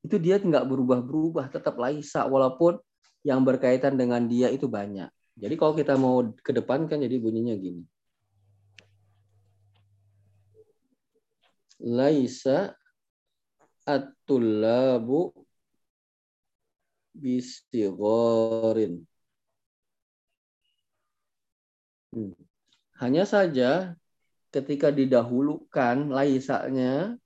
itu 0.01 0.17
dia 0.17 0.41
nggak 0.41 0.65
berubah-berubah 0.65 1.53
tetap 1.53 1.77
laisa 1.77 2.25
walaupun 2.25 2.81
yang 3.21 3.45
berkaitan 3.45 4.01
dengan 4.01 4.25
dia 4.25 4.49
itu 4.49 4.65
banyak. 4.65 5.11
Jadi 5.37 5.55
kalau 5.61 5.77
kita 5.77 5.99
mau 6.01 6.25
ke 6.41 6.57
depan 6.57 6.89
kan 6.89 7.03
jadi 7.05 7.21
bunyinya 7.21 7.53
gini. 7.59 7.85
Laisa 11.85 12.73
at-tullabu. 13.85 15.37
Hmm. 22.15 22.33
Hanya 22.97 23.29
saja 23.29 23.93
ketika 24.57 24.89
didahulukan 24.89 26.09
laisanya 26.09 27.21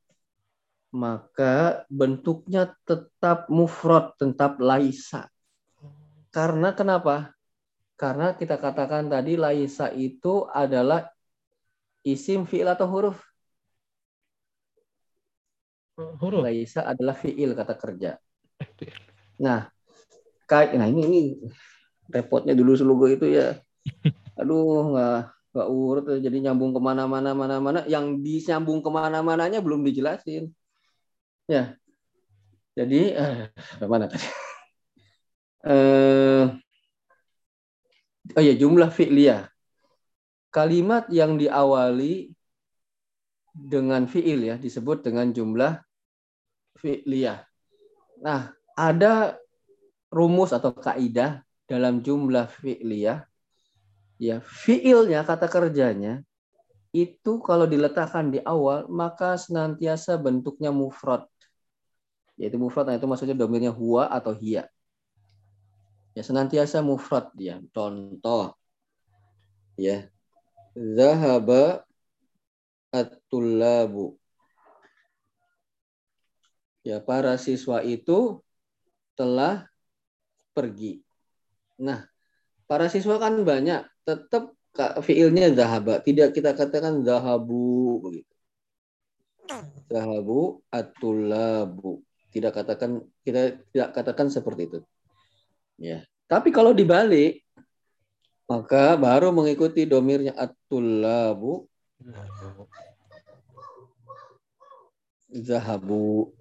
maka 0.91 1.87
bentuknya 1.87 2.75
tetap 2.83 3.47
mufrad, 3.47 4.11
tetap 4.19 4.59
laisa. 4.59 5.31
Karena 6.35 6.75
kenapa? 6.75 7.31
Karena 7.95 8.35
kita 8.35 8.59
katakan 8.59 9.07
tadi 9.07 9.39
laisa 9.39 9.95
itu 9.95 10.51
adalah 10.51 11.07
isim 12.03 12.43
fi'il 12.43 12.67
atau 12.67 12.91
huruf. 12.91 13.19
Huruf. 15.95 16.43
Laisa 16.43 16.83
adalah 16.83 17.15
fi'il 17.15 17.55
kata 17.55 17.75
kerja. 17.79 18.11
Nah, 19.39 19.71
kayak 20.51 20.75
nah 20.75 20.91
ini 20.91 21.01
ini 21.07 21.21
repotnya 22.11 22.59
dulu 22.59 22.75
selugo 22.75 23.07
itu 23.07 23.31
ya. 23.31 23.63
Aduh, 24.41 24.91
nggak 24.91 25.40
nggak 25.51 25.69
urut 25.69 26.05
jadi 26.23 26.37
nyambung 26.51 26.71
ke 26.77 26.81
mana-mana 26.83 27.35
mana-mana. 27.35 27.81
Yang 27.91 28.23
disambung 28.23 28.81
ke 28.85 28.91
mana-mananya 28.91 29.59
belum 29.59 29.83
dijelasin. 29.83 30.51
Ya, 31.51 31.75
jadi 32.79 33.01
eh, 33.19 33.37
mana 33.85 34.07
tadi? 34.07 34.27
Eh, 35.61 36.45
oh 38.33 38.43
ya 38.43 38.55
jumlah 38.57 38.89
fi'liyah. 38.89 39.51
Kalimat 40.49 41.07
yang 41.13 41.37
diawali 41.37 42.33
dengan 43.53 44.09
fi'il 44.09 44.41
ya 44.51 44.57
disebut 44.57 45.05
dengan 45.05 45.31
jumlah 45.37 45.85
fi'liyah. 46.81 47.45
Nah, 48.25 48.57
ada 48.73 49.37
rumus 50.09 50.51
atau 50.57 50.75
kaidah 50.75 51.45
dalam 51.69 52.03
jumlah 52.03 52.49
fi'liyah. 52.51 53.30
Ya, 54.21 54.45
fi'ilnya 54.45 55.25
kata 55.25 55.49
kerjanya 55.49 56.21
itu 56.93 57.41
kalau 57.41 57.65
diletakkan 57.65 58.29
di 58.29 58.43
awal 58.45 58.85
maka 58.93 59.41
senantiasa 59.41 60.21
bentuknya 60.21 60.69
mufrad. 60.69 61.25
Yaitu 62.37 62.61
mufrad 62.61 62.85
nah 62.85 63.01
itu 63.01 63.09
maksudnya 63.09 63.33
domirnya 63.33 63.73
huwa 63.73 64.13
atau 64.13 64.37
hiya. 64.37 64.69
Ya, 66.13 66.21
senantiasa 66.21 66.85
mufrad 66.85 67.33
dia. 67.33 67.65
Contoh 67.73 68.53
ya. 69.81 70.05
Zahaba 70.77 71.83
at-tullabu. 72.93 74.21
Ya, 76.85 77.01
para 77.01 77.37
siswa 77.37 77.81
itu 77.85 78.41
telah 79.17 79.69
pergi. 80.57 81.05
Nah, 81.77 82.09
para 82.65 82.89
siswa 82.89 83.21
kan 83.21 83.41
banyak, 83.45 83.85
tetap 84.17 84.55
fiilnya 85.03 85.51
zahaba, 85.55 85.99
tidak 86.03 86.35
kita 86.35 86.55
katakan 86.55 87.03
zahabu 87.03 87.99
begitu. 88.03 88.33
Zahabu 89.91 90.63
at-tullabu. 90.71 92.03
tidak 92.31 92.63
katakan 92.63 93.03
kita 93.27 93.59
tidak 93.75 93.91
katakan 93.91 94.31
seperti 94.31 94.71
itu. 94.71 94.79
Ya. 95.83 96.07
Tapi 96.31 96.55
kalau 96.55 96.71
dibalik 96.71 97.43
maka 98.47 98.95
baru 98.95 99.35
mengikuti 99.35 99.83
domirnya 99.83 100.31
at-tullabu 100.39 101.67
zahabu 105.31 106.35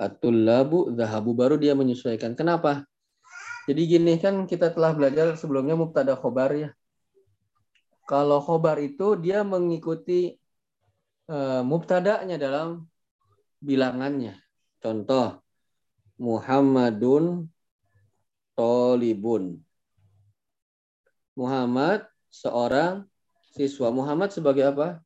at-tullabu 0.00 0.94
zahabu 0.94 1.32
baru 1.34 1.54
dia 1.58 1.72
menyesuaikan. 1.78 2.34
Kenapa? 2.34 2.86
Jadi 3.64 3.82
gini 3.88 4.20
kan 4.20 4.44
kita 4.44 4.74
telah 4.74 4.92
belajar 4.92 5.38
sebelumnya 5.40 5.72
mubtada 5.78 6.12
khobar 6.18 6.52
ya. 6.52 6.70
Kalau 8.04 8.36
khobar 8.44 8.76
itu 8.84 9.16
dia 9.16 9.40
mengikuti 9.40 10.36
uh, 11.32 11.64
mubtada'nya 11.64 12.36
dalam 12.36 12.84
bilangannya. 13.64 14.36
Contoh 14.84 15.40
Muhammadun 16.20 17.48
tolibun. 18.52 19.64
Muhammad 21.34 22.06
seorang 22.30 23.08
siswa. 23.56 23.88
Muhammad 23.90 24.30
sebagai 24.30 24.68
apa? 24.70 25.00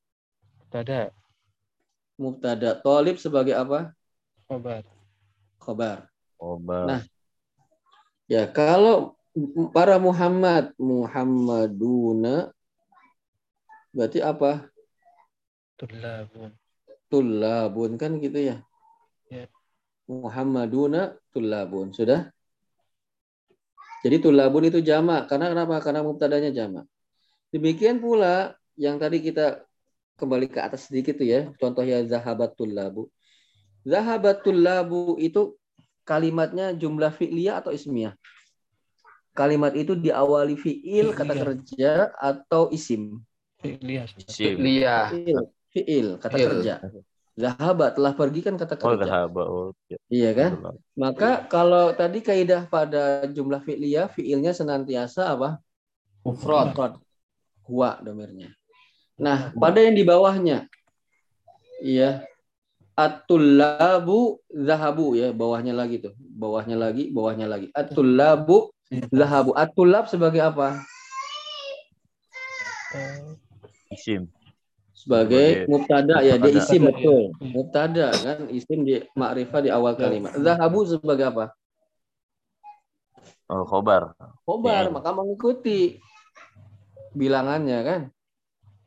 Mubtada. 0.59 1.14
Mubtada. 2.18 2.70
Tolib 2.83 3.16
sebagai 3.16 3.55
apa? 3.55 3.94
Khobar. 4.49 4.83
Khobar. 5.61 5.99
Obat. 6.41 6.87
Nah, 6.89 7.03
Ya, 8.29 8.45
kalau 8.45 9.17
para 9.73 9.97
Muhammad, 9.97 10.77
Muhammaduna 10.77 12.53
berarti 13.89 14.21
apa? 14.21 14.69
Tullabun. 15.81 16.53
Tullabun 17.09 17.97
kan 17.97 18.21
gitu 18.21 18.37
ya? 18.53 18.57
Ya. 19.33 19.49
Muhammaduna 20.05 21.17
tullabun. 21.33 21.97
Sudah? 21.97 22.29
Jadi 24.05 24.21
tullabun 24.21 24.69
itu 24.69 24.85
jamak. 24.85 25.25
Karena 25.33 25.49
kenapa? 25.49 25.81
Karena 25.81 26.05
mubtadanya 26.05 26.53
jamak. 26.53 26.85
Demikian 27.49 27.97
pula 27.97 28.53
yang 28.77 29.01
tadi 29.01 29.25
kita 29.25 29.65
kembali 30.21 30.53
ke 30.53 30.61
atas 30.61 30.93
sedikit 30.93 31.17
tuh 31.17 31.25
ya. 31.25 31.49
Contoh 31.57 31.81
ya 31.81 32.05
zahabat 32.05 32.53
tullabu. 32.61 33.09
Zahabat 33.88 34.44
tullabu 34.44 35.16
itu 35.16 35.57
kalimatnya 36.05 36.77
jumlah 36.77 37.09
fi'liyah 37.09 37.64
atau 37.64 37.72
ismiyah? 37.72 38.12
Kalimat 39.33 39.72
itu 39.72 39.96
diawali 39.96 40.59
fi'il, 40.61 41.16
kata 41.16 41.33
Fi'liyah. 41.33 41.44
kerja, 41.46 41.92
atau 42.20 42.68
isim? 42.68 43.22
Lihat. 43.64 44.12
Isim. 44.29 44.61
Liyah. 44.61 45.09
Fi'il, 45.09 45.38
fi'il 45.72 46.09
kata 46.20 46.37
Fi'il. 46.37 46.46
kerja. 46.53 46.74
Zahaba 47.38 47.94
telah 47.94 48.12
pergi 48.18 48.40
kan 48.42 48.59
kata 48.59 48.74
Oh, 48.83 48.98
kerja. 48.98 49.07
zahaba. 49.07 49.42
Oh, 49.46 49.70
ya. 49.87 49.98
Iya 50.11 50.31
kan? 50.35 50.53
Maka 50.98 51.46
kalau 51.46 51.94
tadi 51.94 52.18
kaidah 52.18 52.66
pada 52.66 53.24
jumlah 53.31 53.62
fi'liyah, 53.62 54.11
fi'ilnya 54.11 54.51
senantiasa 54.53 55.38
apa? 55.38 55.62
Mufrad. 56.27 56.98
Huwa 57.68 58.01
domirnya. 58.03 58.51
Nah, 59.22 59.55
pada 59.55 59.79
yang 59.79 59.94
di 59.94 60.03
bawahnya. 60.03 60.66
Iya. 61.79 62.27
At-tullabu 62.99 64.43
zahabu 64.51 65.15
ya, 65.15 65.31
bawahnya 65.31 65.71
lagi 65.71 66.03
tuh. 66.03 66.19
Bawahnya 66.19 66.75
lagi, 66.75 67.15
bawahnya 67.15 67.47
lagi. 67.47 67.71
At-tullabu 67.71 68.75
zahabu. 69.15 69.55
At-tullab 69.55 70.11
sebagai 70.11 70.43
apa? 70.43 70.83
Isim. 73.95 74.27
Sebagai 74.99 75.71
mubtada 75.71 76.27
ya, 76.27 76.43
dia 76.43 76.59
isim 76.59 76.91
betul. 76.91 77.31
Mubtada 77.39 78.11
kan, 78.11 78.51
isim 78.51 78.83
di 78.83 78.99
ma'rifah 79.15 79.61
di 79.63 79.71
awal 79.71 79.95
kalimat. 79.95 80.35
Zahabu 80.35 80.83
sebagai 80.83 81.31
apa? 81.31 81.55
Oh, 83.47 83.63
khobar. 83.63 84.13
Khobar, 84.43 84.91
Ya. 84.91 84.93
maka 84.93 85.15
mengikuti 85.15 86.03
bilangannya 87.15 87.79
kan. 87.87 88.01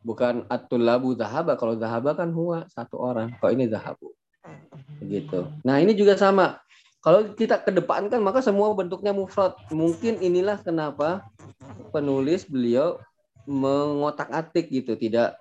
Bukan 0.01 0.49
at-tullabu 0.49 1.13
zahaba. 1.13 1.53
Kalau 1.57 1.77
zahaba 1.77 2.17
kan 2.17 2.33
huwa 2.33 2.65
satu 2.69 2.97
orang. 2.97 3.33
Kalau 3.37 3.51
ini 3.53 3.69
zahabu. 3.69 4.13
Begitu. 5.01 5.45
Nah, 5.61 5.77
ini 5.77 5.93
juga 5.93 6.17
sama. 6.17 6.57
Kalau 7.01 7.33
kita 7.33 7.57
kedepankan 7.65 8.21
maka 8.21 8.45
semua 8.45 8.73
bentuknya 8.77 9.09
mufrad. 9.09 9.57
Mungkin 9.73 10.21
inilah 10.21 10.61
kenapa 10.61 11.25
penulis 11.89 12.45
beliau 12.45 13.01
mengotak-atik 13.49 14.69
gitu, 14.69 14.93
tidak 14.93 15.33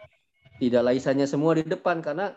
tidak 0.57 0.83
laisanya 0.89 1.29
semua 1.29 1.57
di 1.57 1.65
depan 1.69 2.01
karena 2.01 2.33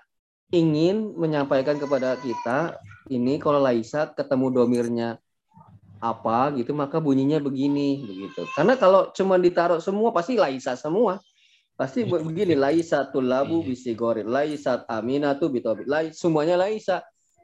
ingin 0.51 1.15
menyampaikan 1.15 1.79
kepada 1.79 2.19
kita 2.19 2.77
ini 3.11 3.39
kalau 3.39 3.63
laisa 3.63 4.11
ketemu 4.11 4.63
domirnya 4.63 5.09
apa 6.03 6.51
gitu 6.59 6.75
maka 6.75 6.99
bunyinya 6.99 7.39
begini 7.39 8.03
begitu. 8.03 8.43
Karena 8.59 8.75
kalau 8.75 9.11
cuma 9.15 9.39
ditaruh 9.39 9.79
semua 9.79 10.11
pasti 10.11 10.35
laisa 10.35 10.75
semua. 10.75 11.23
Pasti 11.73 12.05
be- 12.05 12.21
begini 12.21 12.53
laisa 12.53 13.09
tulabu 13.09 13.65
bisigori, 13.65 14.21
laisa 14.21 14.85
aminatu 14.85 15.49
bitobit, 15.49 15.89
lai 15.89 16.13
semuanya 16.13 16.53
laisa. 16.53 17.01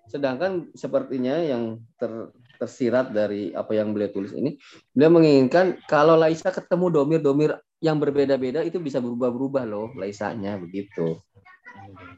Sedangkan 0.10 0.70
sepertinya 0.74 1.38
yang 1.38 1.82
ter- 1.98 2.34
tersirat 2.62 3.10
dari 3.10 3.56
apa 3.56 3.72
yang 3.74 3.94
beliau 3.96 4.12
tulis 4.14 4.36
ini, 4.36 4.58
beliau 4.94 5.18
menginginkan 5.18 5.80
kalau 5.90 6.14
laisa 6.20 6.52
ketemu 6.54 6.92
domir-domir 6.92 7.58
yang 7.80 7.98
berbeda-beda 7.98 8.62
itu 8.62 8.78
bisa 8.78 9.00
berubah-berubah 9.00 9.64
loh 9.64 9.96
laisanya 9.96 10.60
begitu. 10.60 11.18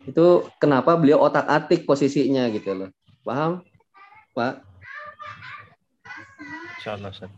Itu 0.03 0.49
kenapa 0.57 0.97
beliau 0.97 1.21
otak-atik 1.21 1.85
posisinya 1.85 2.49
gitu 2.49 2.73
loh. 2.73 2.89
Paham? 3.21 3.61
Pak? 4.33 4.65
Insyaallah 6.81 7.13
Ustaz. 7.13 7.31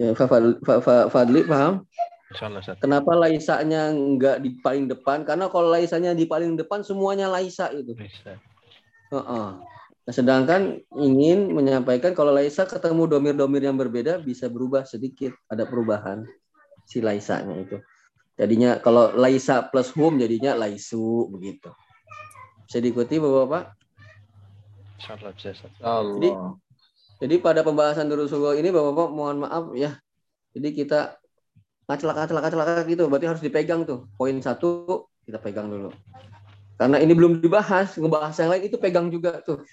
Ya, 0.00 0.16
Fa- 0.16 0.28
Fa- 0.28 0.58
Fa- 0.64 0.80
Fa- 0.80 1.08
Fadli 1.12 1.44
paham? 1.44 1.84
Insyaallah 2.34 2.60
Ustaz. 2.62 2.82
Kenapa 2.82 3.12
laisanya 3.14 3.94
nggak 3.94 4.42
di 4.42 4.50
paling 4.58 4.90
depan? 4.90 5.22
Karena 5.22 5.46
kalau 5.46 5.70
laisanya 5.70 6.10
di 6.10 6.26
paling 6.26 6.58
depan 6.58 6.82
semuanya 6.82 7.30
laisa 7.30 7.70
itu. 7.70 7.94
Bisa. 7.94 8.34
Heeh. 9.14 9.48
Nah, 10.06 10.14
sedangkan 10.14 10.78
ingin 10.94 11.50
menyampaikan 11.50 12.14
kalau 12.14 12.30
laisa 12.30 12.66
ketemu 12.66 13.10
domir-domir 13.10 13.62
yang 13.62 13.74
berbeda 13.74 14.22
bisa 14.22 14.46
berubah 14.46 14.86
sedikit, 14.86 15.34
ada 15.50 15.66
perubahan 15.66 16.26
si 16.86 17.02
laisanya 17.02 17.58
itu. 17.58 17.78
Jadinya 18.38 18.78
kalau 18.78 19.14
laisa 19.14 19.66
plus 19.66 19.90
hum 19.94 20.18
jadinya 20.18 20.54
laisu 20.54 21.30
begitu. 21.30 21.70
Bisa 22.66 22.78
diikuti 22.82 23.18
Bapak-bapak? 23.22 23.64
Insyaallah 24.98 25.32
bisa 25.34 25.54
Ustaz. 25.54 25.74
Allah. 25.82 26.54
Jadi 27.16 27.34
pada 27.40 27.62
pembahasan 27.62 28.10
Durusullah 28.10 28.58
ini 28.58 28.70
Bapak-bapak 28.74 29.10
mohon 29.14 29.38
maaf 29.46 29.70
ya. 29.74 29.98
Jadi 30.54 30.68
kita 30.74 31.18
ngaclak 31.86 32.14
ngaclak 32.18 32.42
ngaclak 32.42 32.86
gitu 32.90 33.02
berarti 33.06 33.26
harus 33.26 33.42
dipegang 33.42 33.86
tuh. 33.86 34.10
Poin 34.18 34.34
satu 34.42 35.06
kita 35.26 35.38
pegang 35.42 35.70
dulu. 35.70 35.90
Karena 36.76 37.00
ini 37.00 37.16
belum 37.16 37.40
dibahas, 37.40 37.96
ngebahas 37.96 38.36
yang 38.36 38.50
lain 38.52 38.64
itu 38.68 38.76
pegang 38.76 39.06
juga 39.08 39.40
tuh. 39.40 39.64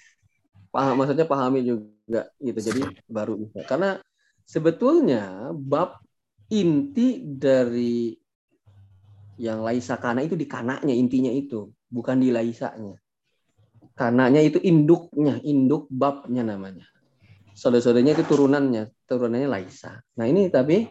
Paham 0.72 1.04
maksudnya 1.04 1.28
pahami 1.28 1.62
juga 1.62 2.30
gitu. 2.40 2.58
Jadi 2.58 2.82
baru 3.06 3.38
bisa. 3.38 3.62
Karena 3.68 4.00
sebetulnya 4.42 5.52
bab 5.52 6.00
inti 6.48 7.20
dari 7.22 8.16
yang 9.36 9.66
laisa 9.66 9.98
kana 9.98 10.22
itu 10.22 10.38
di 10.38 10.46
kanaknya 10.46 10.94
intinya 10.94 11.30
itu, 11.30 11.68
bukan 11.90 12.22
di 12.22 12.30
laisanya. 12.30 12.96
Kanaknya 13.94 14.42
itu 14.42 14.58
induknya, 14.62 15.38
induk 15.42 15.86
babnya 15.90 16.42
namanya 16.42 16.86
saudara-saudaranya 17.54 18.18
itu 18.18 18.24
turunannya, 18.26 18.90
turunannya 19.06 19.48
Laisa. 19.48 20.02
Nah 20.18 20.26
ini 20.26 20.50
tapi 20.50 20.84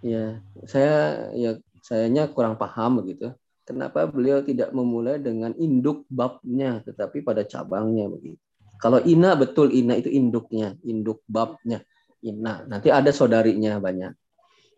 ya 0.00 0.40
saya 0.64 1.28
ya 1.36 1.50
sayanya 1.84 2.28
kurang 2.30 2.56
paham 2.56 3.00
begitu. 3.04 3.32
Kenapa 3.64 4.02
beliau 4.10 4.42
tidak 4.42 4.74
memulai 4.74 5.22
dengan 5.22 5.54
induk 5.54 6.02
babnya, 6.10 6.82
tetapi 6.82 7.22
pada 7.22 7.46
cabangnya 7.46 8.10
begitu. 8.10 8.40
Kalau 8.80 8.98
ina 9.04 9.36
betul 9.36 9.70
ina 9.70 9.94
itu 9.94 10.10
induknya, 10.10 10.74
induk 10.82 11.22
babnya 11.30 11.84
ina. 12.24 12.64
Nanti 12.66 12.88
ada 12.90 13.12
saudarinya 13.12 13.78
banyak. 13.78 14.12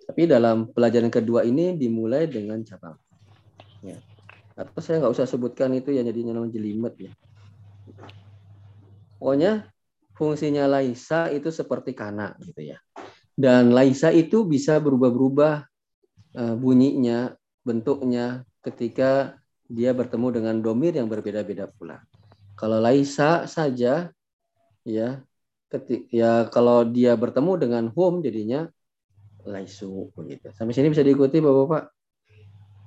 Tapi 0.03 0.27
dalam 0.27 0.69
pelajaran 0.75 1.09
kedua 1.09 1.47
ini 1.47 1.79
dimulai 1.79 2.27
dengan 2.27 2.61
cabang. 2.67 2.99
Ya. 3.81 3.97
Atau 4.59 4.83
saya 4.83 5.01
nggak 5.01 5.15
usah 5.15 5.27
sebutkan 5.31 5.73
itu 5.73 5.95
ya 5.95 6.03
jadinya 6.05 6.37
jelimet 6.51 6.95
ya. 6.99 7.13
Pokoknya 9.17 9.71
fungsinya 10.19 10.67
laisa 10.67 11.31
itu 11.31 11.49
seperti 11.55 11.95
kana 11.95 12.35
gitu 12.43 12.75
ya. 12.75 12.79
Dan 13.33 13.73
laisa 13.73 14.13
itu 14.13 14.45
bisa 14.45 14.77
berubah-berubah 14.79 15.65
eh, 16.37 16.55
bunyinya, 16.57 17.33
bentuknya 17.65 18.45
ketika 18.61 19.41
dia 19.67 19.97
bertemu 19.97 20.29
dengan 20.43 20.55
domir 20.61 20.93
yang 20.93 21.09
berbeda-beda 21.09 21.71
pula. 21.73 22.05
Kalau 22.59 22.79
laisa 22.79 23.49
saja 23.49 24.13
ya 24.85 25.09
ketik 25.73 26.13
ya 26.13 26.53
kalau 26.53 26.85
dia 26.85 27.17
bertemu 27.17 27.53
dengan 27.57 27.85
hum 27.89 28.21
jadinya 28.21 28.69
laisu 29.49 30.13
begitu. 30.13 30.53
Sampai 30.55 30.77
sini 30.77 30.93
bisa 30.93 31.03
diikuti 31.03 31.41
Bapak-bapak? 31.41 31.91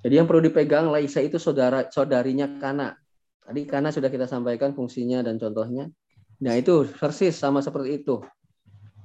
Jadi 0.06 0.22
yang 0.22 0.30
perlu 0.30 0.46
dipegang 0.46 0.94
Laisa 0.94 1.18
itu 1.18 1.42
saudara 1.42 1.90
saudarinya 1.90 2.46
Kana. 2.62 2.94
Tadi 3.42 3.66
Kana 3.66 3.90
sudah 3.90 4.14
kita 4.14 4.30
sampaikan 4.30 4.78
fungsinya 4.78 5.26
dan 5.26 5.42
contohnya. 5.42 5.90
Nah, 6.46 6.54
itu 6.54 6.86
persis 6.94 7.34
sama 7.34 7.66
seperti 7.66 8.06
itu. 8.06 8.22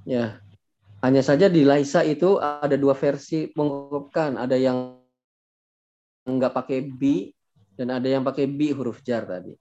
Ya. 0.04 0.44
Hanya 1.00 1.24
saja 1.24 1.48
di 1.48 1.64
Laisa 1.64 2.04
itu 2.04 2.36
ada 2.36 2.76
dua 2.76 2.92
versi 2.92 3.48
mengungkapkan, 3.56 4.36
ada 4.36 4.52
yang 4.52 5.00
nggak 6.28 6.52
pakai 6.52 6.84
bi 6.84 7.32
dan 7.72 7.96
ada 7.96 8.04
yang 8.04 8.20
pakai 8.20 8.44
bi 8.44 8.68
huruf 8.76 9.00
jar 9.00 9.24
tadi. 9.24 9.56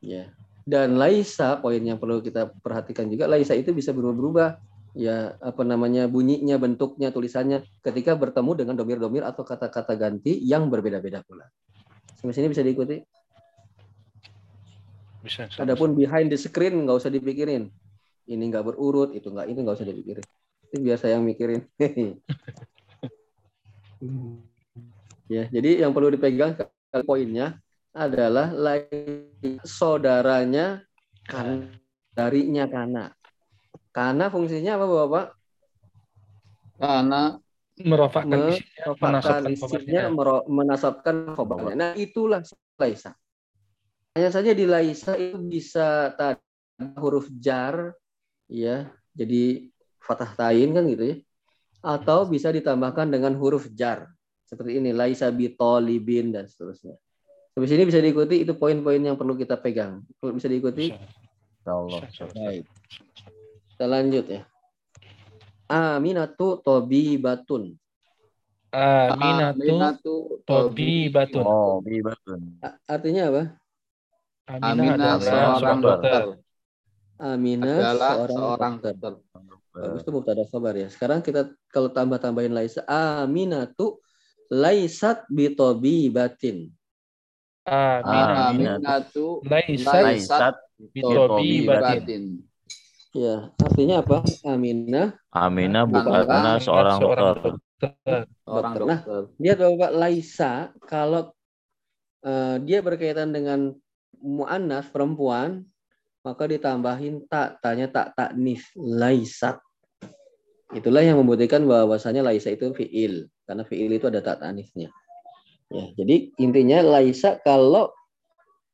Ya. 0.00 0.32
Dan 0.64 0.96
Laisa 0.96 1.60
poin 1.60 1.80
yang 1.84 2.00
perlu 2.00 2.24
kita 2.24 2.48
perhatikan 2.64 3.12
juga 3.12 3.28
Laisa 3.28 3.52
itu 3.52 3.76
bisa 3.76 3.92
berubah-ubah 3.92 4.56
ya 4.96 5.36
apa 5.38 5.62
namanya 5.62 6.08
bunyinya, 6.08 6.56
bentuknya, 6.56 7.12
tulisannya 7.12 7.62
ketika 7.84 8.16
bertemu 8.16 8.64
dengan 8.64 8.74
domir-domir 8.74 9.22
atau 9.22 9.44
kata-kata 9.44 9.94
ganti 9.94 10.40
yang 10.40 10.72
berbeda-beda 10.72 11.20
pula. 11.22 11.44
Sampai 12.16 12.32
sini 12.32 12.48
bisa 12.48 12.64
diikuti. 12.64 12.96
Bisa. 15.20 15.44
bisa. 15.46 15.60
Adapun 15.60 15.92
behind 15.92 16.32
the 16.32 16.38
screen 16.40 16.88
nggak 16.88 16.96
usah 16.96 17.12
dipikirin. 17.12 17.68
Ini 18.24 18.40
nggak 18.48 18.64
berurut, 18.72 19.12
itu 19.12 19.28
nggak 19.28 19.46
itu 19.52 19.58
nggak 19.60 19.76
usah 19.76 19.88
dipikirin. 19.88 20.26
Itu 20.70 20.78
biar 20.86 21.02
saya 21.02 21.18
yang 21.18 21.26
mikirin. 21.26 21.66
ya, 25.34 25.50
jadi 25.50 25.82
yang 25.82 25.90
perlu 25.90 26.14
dipegang 26.14 26.54
poinnya 27.02 27.58
adalah 27.90 28.54
saudaranya 29.66 30.86
kan 31.26 31.74
darinya 32.14 32.70
karena. 32.70 33.10
Karena 33.90 34.30
fungsinya 34.30 34.78
apa 34.78 34.86
Bapak? 34.86 35.26
Karena 36.78 37.22
merofakkan 37.82 38.38
isinya, 38.54 38.82
Merofakkan 38.86 39.10
menasabkan 39.10 39.50
isinya, 39.50 40.02
menasabkan 40.46 41.16
khobarnya. 41.34 41.74
Nah, 41.74 41.90
itulah 41.98 42.46
Laisa. 42.78 43.18
Hanya 44.14 44.30
saja 44.30 44.54
di 44.54 44.66
Laisa 44.66 45.18
itu 45.18 45.38
bisa 45.42 46.14
tadi 46.14 46.42
huruf 46.98 47.26
jar 47.38 47.94
ya, 48.46 48.90
jadi 49.14 49.69
fathah 50.00 50.32
tain 50.34 50.72
kan 50.72 50.84
gitu 50.88 51.04
ya. 51.04 51.16
Atau 51.80 52.28
bisa 52.28 52.52
ditambahkan 52.52 53.08
dengan 53.08 53.32
huruf 53.36 53.72
jar. 53.72 54.10
Seperti 54.44 54.82
ini, 54.82 54.90
Laisa 54.90 55.30
bitolibin 55.30 56.34
dan 56.34 56.44
seterusnya. 56.50 56.98
Sampai 57.54 57.66
sini 57.70 57.82
bisa 57.86 58.02
diikuti 58.02 58.42
itu 58.42 58.52
poin-poin 58.58 58.98
yang 58.98 59.14
perlu 59.14 59.38
kita 59.38 59.54
pegang. 59.58 60.02
Perlu 60.18 60.38
bisa 60.38 60.50
diikuti? 60.50 60.90
Insyaallah. 60.90 62.02
Baik. 62.34 62.64
Kita 63.74 63.86
lanjut 63.86 64.26
ya. 64.26 64.42
Aminatu 65.70 66.58
tobibatun. 66.60 67.78
Aminatu 68.70 69.58
Aminatu 69.58 70.14
Tobibatun. 70.46 71.44
Oh, 71.46 71.78
bibatun. 71.82 72.58
A- 72.62 72.78
Artinya 72.86 73.30
apa? 73.30 73.42
Aminah 74.50 75.18
seorang 75.22 75.54
seorang 75.58 75.80
dokter. 75.82 76.22
Aminah 77.20 77.76
adalah 77.78 78.12
seorang, 78.14 78.34
seorang 78.34 78.74
dokter. 78.78 78.94
dokter. 78.98 79.29
Bagus 79.70 80.02
itu 80.02 80.10
mubtada 80.10 80.42
khabar 80.50 80.74
ya. 80.74 80.88
Sekarang 80.90 81.22
kita 81.22 81.50
kalau 81.70 81.90
tambah-tambahin 81.94 82.50
laisa 82.50 82.82
Aminatu 82.90 84.02
laisat 84.50 85.22
bitobibatin. 85.30 86.74
Aminah. 87.62 88.50
Aminatu 88.50 89.44
Laisat 89.46 90.58
bitobibatin. 90.90 92.02
batin. 92.02 92.22
Ya, 93.10 93.50
artinya 93.58 94.02
apa? 94.02 94.22
Aminah. 94.46 95.14
Aminah 95.34 95.82
Bukanlah 95.86 96.58
seorang 96.62 96.98
seorang 96.98 97.26
dokter. 97.38 97.52
dokter. 97.78 98.20
Orang 98.46 98.74
Dokter. 98.74 98.86
Nah. 98.90 99.00
Lihat 99.38 99.56
Bapak 99.62 99.92
laisa 99.94 100.52
kalau 100.86 101.30
eh, 102.26 102.56
dia 102.66 102.78
berkaitan 102.82 103.30
dengan 103.30 103.74
muannas 104.20 104.86
perempuan 104.90 105.64
maka 106.20 106.44
ditambahin 106.44 107.24
tak 107.28 107.60
tanya 107.64 107.88
tak 107.88 108.12
taknis 108.16 108.64
laisat. 108.76 109.56
Itulah 110.70 111.02
yang 111.02 111.18
membuktikan 111.18 111.66
bahwasanya 111.66 112.22
laisa 112.22 112.54
itu 112.54 112.70
fiil 112.70 113.26
karena 113.48 113.66
fiil 113.66 113.90
itu 113.90 114.06
ada 114.06 114.22
tak 114.22 114.38
tanisnya. 114.38 114.86
Ya, 115.70 115.86
jadi 115.98 116.30
intinya 116.38 116.82
laisa 116.82 117.38
kalau 117.42 117.90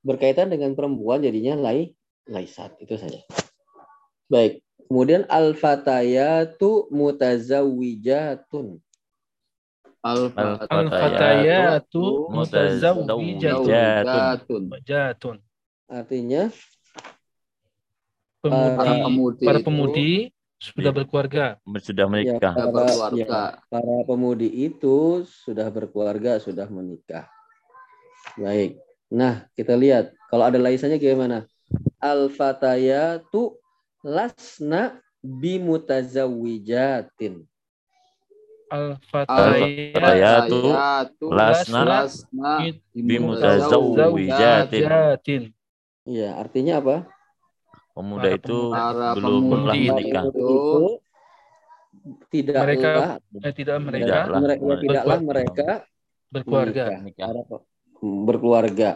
berkaitan 0.05 0.53
dengan 0.53 0.76
perempuan 0.76 1.24
jadinya 1.24 1.57
lai 1.57 1.97
laisat 2.28 2.76
itu 2.82 3.01
saja. 3.01 3.20
Baik. 4.28 4.61
Kemudian 4.86 5.26
al-fatayatu 5.26 6.86
mutazawwijatun. 6.94 8.78
Al-fatayatu 10.07 12.30
mutazawwijatun. 12.30 13.82
mutazawwijatun. 13.82 14.62
Jatun. 14.86 15.36
Artinya 15.90 16.55
Para 18.51 18.76
Pemudi, 18.76 19.05
pemudi, 19.05 19.47
para 19.47 19.59
itu 19.59 19.66
pemudi 19.66 20.11
sudah 20.57 20.88
berkeluarga. 20.92 21.61
Sudah 21.84 22.09
menikah. 22.09 22.57
sudah 22.57 22.72
para, 22.72 23.12
ya, 23.12 23.61
para 23.68 23.97
pemudi 24.09 24.49
itu 24.49 25.28
sudah 25.44 25.68
berkeluarga, 25.68 26.40
sudah 26.40 26.64
menikah. 26.72 27.28
Baik. 28.40 28.80
Nah, 29.12 29.44
kita 29.55 29.76
lihat 29.76 30.16
kalau 30.32 30.49
ada 30.49 30.57
laisanya 30.59 30.99
gimana? 30.99 31.47
Al-fatayatu 32.03 33.55
lasna 34.03 34.99
bimutazawwijatin. 35.22 37.47
Al-fatayatu 38.66 39.94
Al-fatayatu 39.94 40.74
Al-fatayatu 40.74 41.30
lasna 41.30 41.86
lasna 41.86 42.66
bimutazawwijatin. 42.90 44.82
Jatin. 44.82 45.55
Iya, 46.07 46.38
artinya 46.38 46.78
apa? 46.82 47.07
Pemuda 47.97 48.28
Para 48.28 48.36
itu 48.36 48.59
Para 48.68 49.09
belum 49.16 49.42
pernah 49.49 49.72
pemudi 49.72 49.88
menikah. 49.88 50.24
itu 50.28 50.53
tidaklah 52.28 52.62
Mereka- 52.68 53.16
Eh, 53.40 53.55
tidak 53.57 53.76
mereka 53.80 54.05
Tidaklah. 54.05 54.40
mereka, 54.44 54.74
tidaklah 54.76 55.18
mereka 55.24 55.68
berkeluarga. 56.28 56.84
menikah. 57.01 57.28
Berkeluarga. 57.97 58.90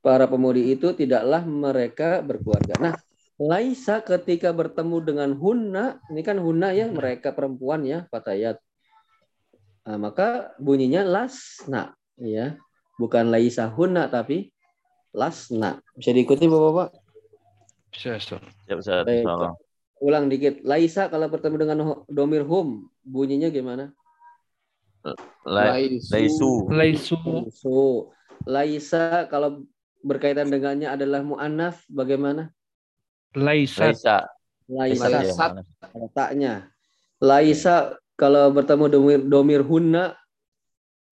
Para 0.00 0.24
pemudi 0.24 0.72
itu 0.72 0.96
tidaklah 0.96 1.44
mereka 1.44 2.24
berkeluarga. 2.24 2.74
Nah, 2.80 2.94
Laisa 3.36 4.00
ketika 4.00 4.52
bertemu 4.52 4.96
dengan 5.00 5.30
Hunna, 5.32 5.96
ini 6.12 6.20
kan 6.20 6.36
Hunna 6.36 6.72
ya, 6.72 6.88
mereka 6.88 7.32
perempuan 7.32 7.88
ya, 7.88 8.04
Fatayat. 8.08 8.60
Nah, 9.84 9.96
maka 9.96 10.52
bunyinya 10.60 11.00
lasna, 11.04 11.96
ya. 12.16 12.56
Bukan 12.96 13.32
Laisa 13.32 13.68
Hunna 13.72 14.12
tapi 14.12 14.52
lasna. 15.16 15.80
Bisa 15.96 16.12
diikuti 16.12 16.44
Bapak-bapak? 16.44 16.99
Bisa, 17.90 18.16
Ustaz. 18.16 18.42
Ya, 18.70 18.74
Ustaz. 18.78 19.04
Baik. 19.06 19.26
Ulang 20.00 20.32
dikit. 20.32 20.64
Laisa 20.64 21.12
kalau 21.12 21.28
bertemu 21.28 21.56
dengan 21.60 21.78
domir 22.08 22.40
hum, 22.48 22.88
bunyinya 23.04 23.52
gimana? 23.52 23.92
La- 25.44 25.76
Laisu. 25.76 26.68
Laisu 26.72 27.16
So, 27.52 28.08
Laisa 28.48 29.28
kalau 29.28 29.64
berkaitan 30.00 30.48
dengannya 30.48 30.88
adalah 30.88 31.20
mu'annas, 31.20 31.76
bagaimana? 31.92 32.48
Laisa. 33.36 33.92
Laisa 33.92 34.26
Laisa. 34.70 35.08
Laisat. 35.08 35.50
letaknya. 35.92 36.54
Laisa 37.20 38.00
kalau 38.16 38.48
bertemu 38.52 38.84
domir 38.88 39.20
domir 39.20 39.62
hunna 39.64 40.16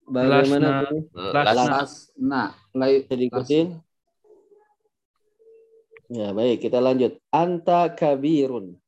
bagaimana? 0.08 0.88
Lasna. 1.12 1.44
Lasna. 1.44 1.72
Lasna. 1.84 2.42
Lai- 2.72 3.04
Bisa 3.04 3.14
diikutin? 3.16 3.66
Ya, 6.08 6.32
baik, 6.32 6.64
kita 6.64 6.80
lanjut. 6.80 7.20
Anta 7.28 7.92
kabirun. 7.92 8.80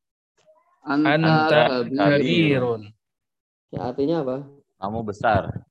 anta 0.80 1.12
Anta 1.20 1.84
kabirun. 1.84 2.88
Ya, 3.68 3.92
artinya 3.92 4.24
apa? 4.24 4.36
Kamu 4.80 5.04
besar. 5.04 5.68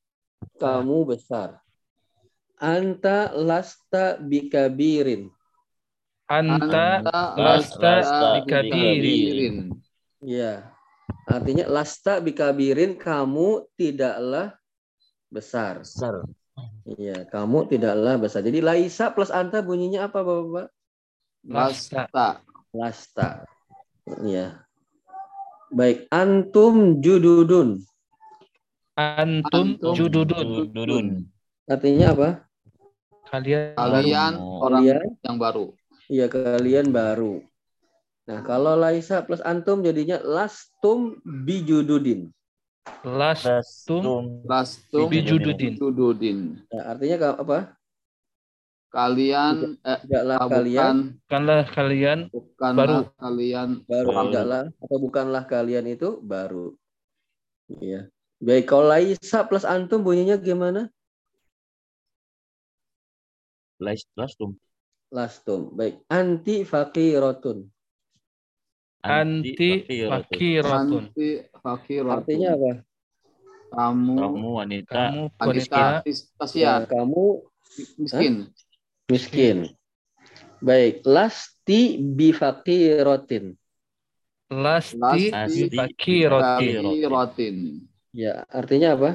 Kamu 0.62 1.10
besar. 1.10 1.58
Anta 2.62 3.34
lasta 3.34 4.22
bikabirin. 4.22 5.34
Anta 6.30 7.02
lasta 7.34 7.82
lasta 7.82 8.28
bikabirin. 8.45 9.74
Ya. 10.22 10.70
Artinya 11.26 11.66
lasta 11.66 12.22
bikabirin 12.22 12.93
kamu 12.93 13.66
tidaklah 13.74 14.54
besar. 15.34 15.82
Besar. 15.82 16.22
Iya, 16.86 17.26
kamu 17.26 17.74
tidaklah 17.74 18.22
besar. 18.22 18.45
Jadi 18.45 18.62
laisa 18.62 19.10
plus 19.10 19.34
anta 19.34 19.66
bunyinya 19.66 20.06
apa, 20.06 20.22
Bapak? 20.22 20.70
Lasta. 21.45 22.07
Lasta. 22.75 23.47
Iya. 24.25 24.63
Baik, 25.69 26.09
antum 26.09 26.97
jududun. 26.99 27.79
Antum 28.97 29.77
Antum 29.77 29.93
jududun. 29.95 30.73
Dudun. 30.73 31.07
Artinya 31.69 32.11
apa? 32.17 32.29
Kalian 33.29 33.77
Kalian 33.77 34.33
orang 34.41 34.81
Kalian, 34.81 35.05
yang 35.21 35.37
baru. 35.37 35.65
iya 36.09 36.25
kalian 36.25 36.89
baru. 36.89 37.45
Nah, 38.25 38.41
kalau 38.41 38.73
laisa 38.73 39.21
plus 39.21 39.41
antum 39.45 39.85
jadinya 39.85 40.17
lastum 40.25 41.21
bijududin. 41.23 42.33
lastum 43.05 44.41
Lastum 44.49 45.05
bijududin. 45.13 45.77
jududin. 45.77 46.37
Nah, 46.73 46.97
artinya 46.97 47.37
apa? 47.37 47.77
Kalian 48.89 49.77
eh, 49.85 49.99
Tidaklah 50.01 50.37
ah, 50.41 50.47
kalian 50.49 50.95
bukan 50.97 50.97
Bukanlah 51.21 51.61
kalian 51.69 52.19
bukanlah 52.33 52.77
baru. 52.77 52.97
kalian 53.21 53.69
baru 53.85 54.09
tidaklah 54.25 54.63
atau 54.81 54.97
bukanlah 54.97 55.43
kalian 55.45 55.85
itu 55.93 56.09
baru. 56.25 56.67
Iya. 57.69 58.09
Baik, 58.41 58.65
kalau 58.65 58.89
laisa 58.89 59.45
plus 59.45 59.67
antum 59.67 60.01
bunyinya 60.01 60.41
gimana? 60.41 60.89
Lais 63.77 64.01
lastum. 64.17 64.57
Lastum. 65.13 65.69
Baik. 65.77 66.01
Anti 66.09 66.65
fakirotun. 66.65 67.69
anti 68.99 69.85
fakiratun. 69.85 71.13
anti 71.13 71.29
fakiratun. 71.61 72.15
Artinya 72.19 72.49
apa? 72.57 72.71
Kamu 73.69 74.13
Kamu 74.17 74.49
wanita 74.57 74.97
Kamu 74.97 75.21
wanita 75.37 75.83
wanita 76.03 76.57
Ya, 76.57 76.83
kamu 76.89 77.23
miskin. 78.01 78.49
Miskin. 79.10 79.57
Baik. 80.60 81.01
Lasti 81.03 81.97
bifakirotin. 81.97 83.55
lasti 84.49 85.30
Lasti. 85.30 85.70
Fakiratin. 85.70 86.78
Ya, 88.10 88.41
artinya 88.49 88.97
apa? 88.97 89.12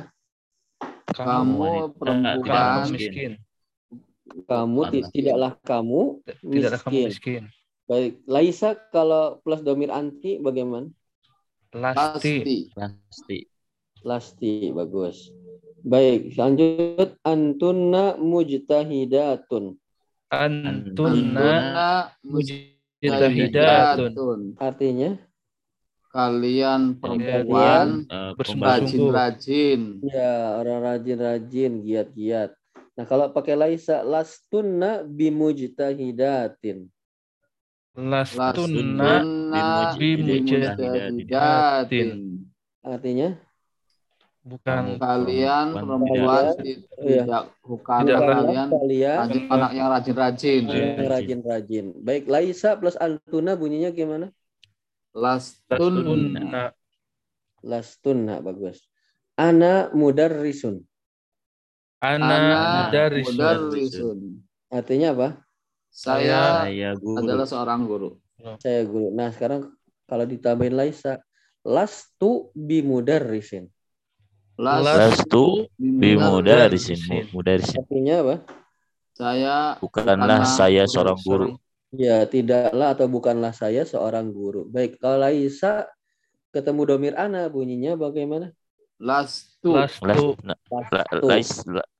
Kamu 1.10 1.58
wanita, 1.58 1.98
perempuan 1.98 2.42
kamu 2.46 2.80
miskin. 2.94 2.94
miskin. 2.94 3.32
Kamu 4.46 4.80
ti- 4.88 5.02
Miskin. 5.02 5.12
tidaklah 5.12 5.52
kamu 5.62 6.00
Tidaklah 6.24 6.80
kamu 6.80 6.94
miskin. 6.94 7.06
miskin. 7.10 7.42
Baik. 7.84 8.12
Laisa 8.24 8.74
kalau 8.88 9.38
plus 9.44 9.60
domir 9.60 9.92
anti 9.92 10.40
bagaimana? 10.40 10.88
Lasti. 11.74 12.70
Lasti. 12.72 13.38
Lasti 14.00 14.52
bagus. 14.70 15.28
Baik, 15.84 16.32
lanjut 16.34 17.20
antunna 17.20 18.16
mujtahidatun. 18.16 19.76
Antunna 20.30 21.50
mujahidatun. 23.02 24.54
Artinya 24.56 25.18
Kalian 26.14 27.02
perempuan 27.02 28.06
Eh, 28.06 28.30
bersungguh-sungguh. 28.38 29.10
rajin-rajin. 29.10 29.98
ya 30.06 30.62
orang 30.62 30.78
rajin-rajin, 30.86 31.82
giat-giat. 31.82 32.54
Nah, 32.94 33.02
kalau 33.02 33.34
pakai 33.34 33.58
laisa 33.58 34.06
lastunna 34.06 35.02
bimujtahidatin. 35.02 36.86
Lastunna 37.98 39.26
bimujahidatin. 39.98 42.06
Artinya 42.78 43.34
bukan 44.44 45.00
Kalian 45.00 45.66
Perempuan 45.72 46.44
tidak. 46.52 46.60
ti- 46.60 46.80
Iya. 47.00 47.22
tidak 47.24 47.42
bukan 47.64 48.00
kalian 48.04 48.68
kalian 48.68 49.16
rajin, 49.24 49.42
anak 49.48 49.70
yang 49.72 49.88
rajin-rajin. 49.88 50.62
Yang 50.68 51.08
rajin-rajin. 51.08 51.86
Baik, 51.98 52.24
laisa 52.28 52.76
plus 52.76 52.96
antuna 53.00 53.56
bunyinya 53.56 53.88
gimana? 53.90 54.28
Lastun 55.16 56.04
Lastunna 56.04 56.64
Lastunna 57.64 58.34
bagus. 58.38 58.84
Ana 59.34 59.88
mudarrisun. 59.90 60.84
ana 61.98 62.28
anak 62.28 62.86
dari 62.92 63.24
mudarrisun. 63.24 64.44
Artinya 64.68 65.16
apa? 65.16 65.28
Saya 65.88 66.68
Saya 66.68 66.90
guru. 67.00 67.22
adalah 67.24 67.46
seorang 67.48 67.80
guru. 67.88 68.10
Saya 68.60 68.84
guru. 68.84 69.08
Nah, 69.08 69.32
sekarang 69.32 69.72
kalau 70.04 70.28
ditambahin 70.28 70.76
laisa, 70.76 71.22
lastu 71.64 72.52
bimudarrisin. 72.52 73.72
Lastu 74.54 75.66
Bimuda 75.78 76.70
di 76.70 76.78
sini. 76.78 77.26
Muda 77.34 77.58
di 77.58 77.64
sini. 77.66 77.82
Artinya 77.82 78.14
apa? 78.22 78.34
Saya 79.14 79.56
Bukanlah 79.78 80.42
saya 80.46 80.82
seorang 80.86 81.18
guru. 81.22 81.54
Ya, 81.94 82.26
tidaklah 82.26 82.90
atau 82.98 83.06
bukanlah 83.06 83.54
saya 83.54 83.86
seorang 83.86 84.34
guru. 84.34 84.66
Baik, 84.66 84.98
kalau 84.98 85.22
Laisa 85.22 85.86
ketemu 86.50 86.82
domir 86.86 87.14
ana 87.14 87.46
bunyinya 87.46 87.94
bagaimana? 87.94 88.50
lastu 88.98 89.74
Las, 89.74 89.98
lastu 90.02 90.38
na- 90.46 90.54
la- 90.70 90.86
Lastu. 90.86 91.26
lais, 91.26 91.50
la- 91.66 91.90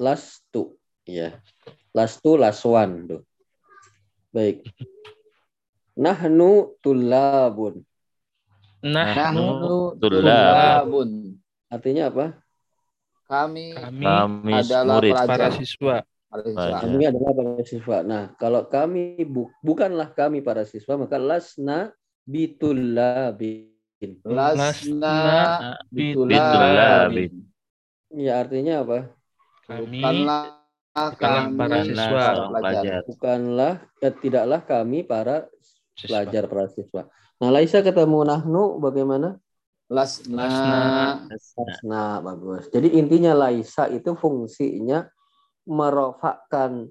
Lastu. 0.00 0.62
Ya. 1.08 1.36
Lastu 1.92 2.36
laswan 2.40 3.08
tuh. 3.08 3.22
Baik. 4.32 4.64
Nahnu 5.96 6.76
tulabun. 6.80 7.84
nahnu 8.80 9.36
Nahnu 9.36 9.76
tulab. 10.00 10.88
tulabun. 10.88 11.10
Artinya 11.72 12.12
apa? 12.12 12.26
Kami 13.24 13.72
kami 13.72 14.52
adalah 14.52 15.00
murid. 15.00 15.12
pelajar. 15.16 15.28
para 15.32 15.48
siswa 15.56 16.04
mahasiswa. 16.32 16.80
Kami 16.80 17.04
adalah 17.04 17.32
para 17.36 17.62
siswa. 17.64 17.96
Nah, 18.04 18.24
kalau 18.40 18.64
kami 18.68 19.20
bu- 19.28 19.52
bukanlah 19.60 20.08
kami 20.16 20.40
para 20.40 20.64
siswa, 20.64 20.96
maka 20.96 21.20
lasna 21.20 21.92
bitulabin. 22.24 23.68
Lasna 24.24 25.60
bitulabin. 25.92 27.44
Ya, 28.12 28.40
artinya 28.44 28.84
apa? 28.84 28.98
kami 29.68 30.00
Bukanlah 30.00 30.44
kami 31.16 31.56
para 31.56 31.78
siswa. 31.84 32.22
pelajar. 32.52 33.00
Bukanlah, 33.08 33.74
eh, 34.00 34.12
tidaklah 34.12 34.60
kami 34.64 35.04
para 35.04 35.48
siswa. 35.96 36.08
pelajar 36.08 36.44
para 36.48 36.66
siswa. 36.72 37.02
Nah, 37.40 37.50
Laisa 37.50 37.80
ketemu 37.84 38.24
Nahnu 38.24 38.78
bagaimana? 38.80 39.36
Lasna 39.92 41.28
Nah, 41.84 42.24
bagus. 42.24 42.72
Jadi 42.72 42.96
intinya 42.96 43.36
Laisa 43.36 43.92
itu 43.92 44.16
fungsinya 44.16 45.04
merofakkan 45.68 46.88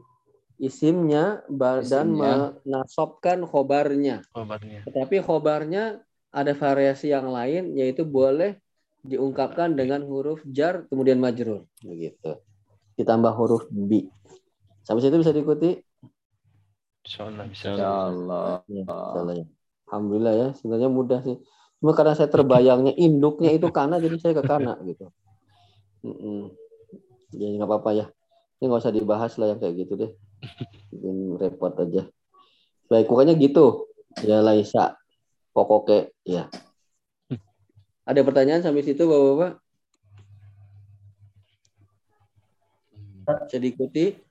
isimnya 0.61 1.41
ba- 1.49 1.81
dan 1.81 2.13
Isimnya. 2.13 2.33
menasobkan 2.61 3.41
khobarnya. 3.49 4.21
kabarnya 4.29 4.85
Tetapi 4.85 5.17
khobarnya 5.25 6.05
ada 6.29 6.53
variasi 6.53 7.09
yang 7.09 7.33
lain, 7.33 7.73
yaitu 7.73 8.05
boleh 8.05 8.61
diungkapkan 9.01 9.73
dengan 9.73 10.05
huruf 10.05 10.45
jar 10.45 10.85
kemudian 10.87 11.17
majrur, 11.17 11.65
begitu. 11.81 12.37
Ditambah 12.95 13.33
huruf 13.33 13.65
bi. 13.73 14.05
Sampai 14.85 15.01
situ 15.01 15.17
bisa 15.17 15.33
diikuti? 15.33 15.81
insyaallah 17.01 17.45
bisa 17.49 17.73
Insyaallah. 17.73 18.45
Ya, 18.69 18.85
insyaallah 18.85 19.35
ya. 19.41 19.45
Alhamdulillah 19.89 20.33
ya, 20.37 20.47
sebenarnya 20.55 20.89
mudah 20.93 21.19
sih. 21.25 21.41
Cuma 21.81 21.97
karena 21.97 22.13
saya 22.13 22.29
terbayangnya 22.29 22.93
induknya 22.93 23.49
itu 23.49 23.65
kana, 23.73 23.97
jadi 23.97 24.21
saya 24.21 24.37
ke 24.37 24.45
kana 24.45 24.77
gitu. 24.85 25.09
Mm-mm. 26.05 26.53
Ya 27.33 27.49
nggak 27.57 27.65
apa-apa 27.65 27.89
ya. 27.97 28.05
Ini 28.61 28.69
nggak 28.69 28.81
usah 28.85 28.93
dibahas 28.93 29.33
lah 29.41 29.49
yang 29.49 29.57
kayak 29.57 29.75
gitu 29.81 29.97
deh. 29.97 30.11
Bikin 30.93 31.41
repot 31.41 31.73
aja. 31.81 32.05
Baik, 32.85 33.09
pokoknya 33.09 33.33
gitu. 33.33 33.89
Ya 34.21 34.45
Laisa. 34.45 34.93
Pokoknya 35.57 36.13
ya. 36.21 36.43
Ada 38.05 38.21
pertanyaan 38.21 38.61
sampai 38.61 38.85
situ 38.85 39.01
Bapak-bapak? 39.09 39.57
Bisa 43.49 43.57
diikuti? 43.57 44.21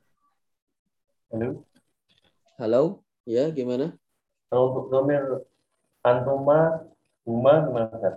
Halo. 1.35 1.67
Halo? 2.63 2.83
Ya, 3.27 3.51
gimana? 3.51 3.99
Kalau 4.51 4.75
untuk 4.75 4.87
domir 4.95 5.23
antuma, 6.03 6.90
huma 7.25 7.69
Ustaz? 7.69 8.17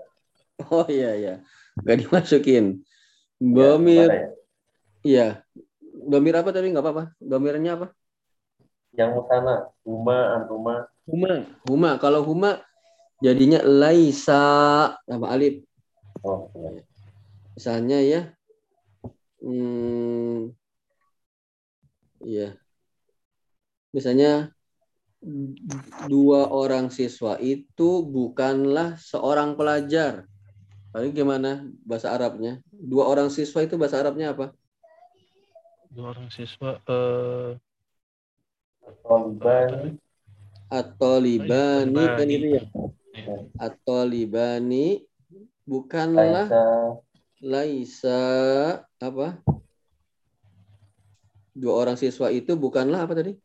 Oh 0.69 0.85
iya 0.87 1.11
iya. 1.17 1.33
Gak 1.81 2.05
dimasukin. 2.05 2.85
Domir, 3.41 4.07
ya? 4.07 4.27
iya. 5.03 5.27
Domir 5.81 6.35
apa 6.37 6.53
tadi? 6.53 6.69
Nggak 6.71 6.85
apa-apa. 6.85 7.03
Domirnya 7.19 7.75
apa? 7.75 7.87
Yang 8.93 9.25
utama, 9.25 9.73
huma, 9.83 10.17
antuma, 10.37 10.75
Huma. 11.09 11.43
Huma. 11.67 11.89
Kalau 11.99 12.23
huma 12.23 12.63
jadinya 13.19 13.59
laisa 13.65 14.95
sama 15.03 15.27
alif. 15.33 15.65
oh, 16.23 16.47
iya. 16.55 16.81
Misalnya 17.57 17.97
ya. 17.99 18.21
Hmm, 19.43 20.55
iya. 22.23 22.55
Misalnya 23.91 24.55
dua 26.11 26.51
orang 26.51 26.91
siswa 26.91 27.39
itu 27.39 28.03
bukanlah 28.03 28.99
seorang 28.99 29.55
pelajar. 29.55 30.27
Lalu 30.93 31.07
gimana 31.15 31.65
bahasa 31.87 32.11
Arabnya? 32.13 32.59
Dua 32.69 33.07
orang 33.07 33.31
siswa 33.31 33.63
itu 33.63 33.79
bahasa 33.79 34.03
Arabnya 34.03 34.35
apa? 34.35 34.51
dua 35.93 36.09
orang 36.17 36.29
siswa 36.33 36.81
eh 36.89 37.53
Taliban, 39.05 39.95
Atau 40.73 41.21
libani 41.21 42.03
kan 42.17 42.27
itu 42.27 42.47
ya? 42.57 42.63
Atau 43.61 44.01
libani 44.09 45.05
bukanlah 45.69 46.49
Laisa, 46.49 46.65
laisa 47.39 48.21
apa? 48.97 49.37
Dua 51.53 51.73
orang 51.77 51.93
siswa 51.93 52.33
itu 52.33 52.57
bukanlah 52.57 53.05
apa 53.05 53.13
tadi? 53.13 53.37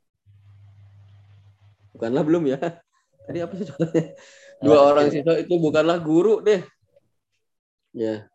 Bukanlah 1.98 2.22
belum 2.22 2.46
ya? 2.46 2.58
Tadi 3.26 3.38
apa 3.42 3.52
sih 3.58 3.66
soalnya? 3.66 4.14
Dua 4.62 4.78
orang 4.94 5.10
siswa 5.10 5.34
itu 5.34 5.54
bukanlah 5.58 5.98
guru 5.98 6.38
deh. 6.38 6.62
Ya, 7.90 8.30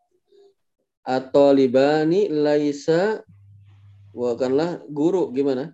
atau 1.04 1.52
libani 1.52 2.32
laisa 2.32 3.20
bukanlah 4.12 4.80
guru 4.88 5.32
gimana? 5.32 5.72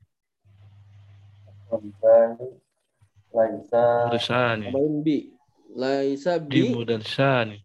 Talibani 1.71 2.51
Laisa 3.31 4.11
Mudarisani. 4.11 4.75
Tambahin 4.75 5.07
bi. 5.07 5.31
Laisa 5.71 6.43
bi 6.43 6.67
mudarisani. 6.67 7.63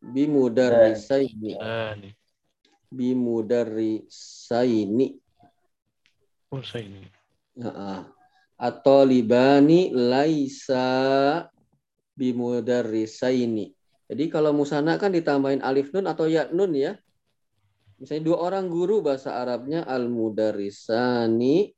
bi 0.00 0.24
mudarrisaini. 0.24 1.52
Sani. 1.52 2.16
Bi 2.88 3.12
mudarrisaini. 3.12 5.20
Oh, 6.48 6.64
saya 6.64 6.88
ini. 6.88 7.04
Heeh. 7.60 8.15
Atau 8.56 9.04
libani 9.04 9.92
laisa 9.92 11.44
bi 12.16 12.32
mudarrisaini. 12.32 13.76
Jadi 14.06 14.24
kalau 14.32 14.56
musana 14.56 14.96
kan 14.96 15.12
ditambahin 15.12 15.60
alif 15.60 15.92
nun 15.92 16.08
atau 16.08 16.24
ya 16.24 16.48
nun 16.48 16.72
ya. 16.72 16.96
Misalnya 18.00 18.32
dua 18.32 18.38
orang 18.48 18.68
guru 18.72 19.04
bahasa 19.04 19.36
Arabnya 19.36 19.84
al 19.84 20.08
mudarrisani 20.08 21.72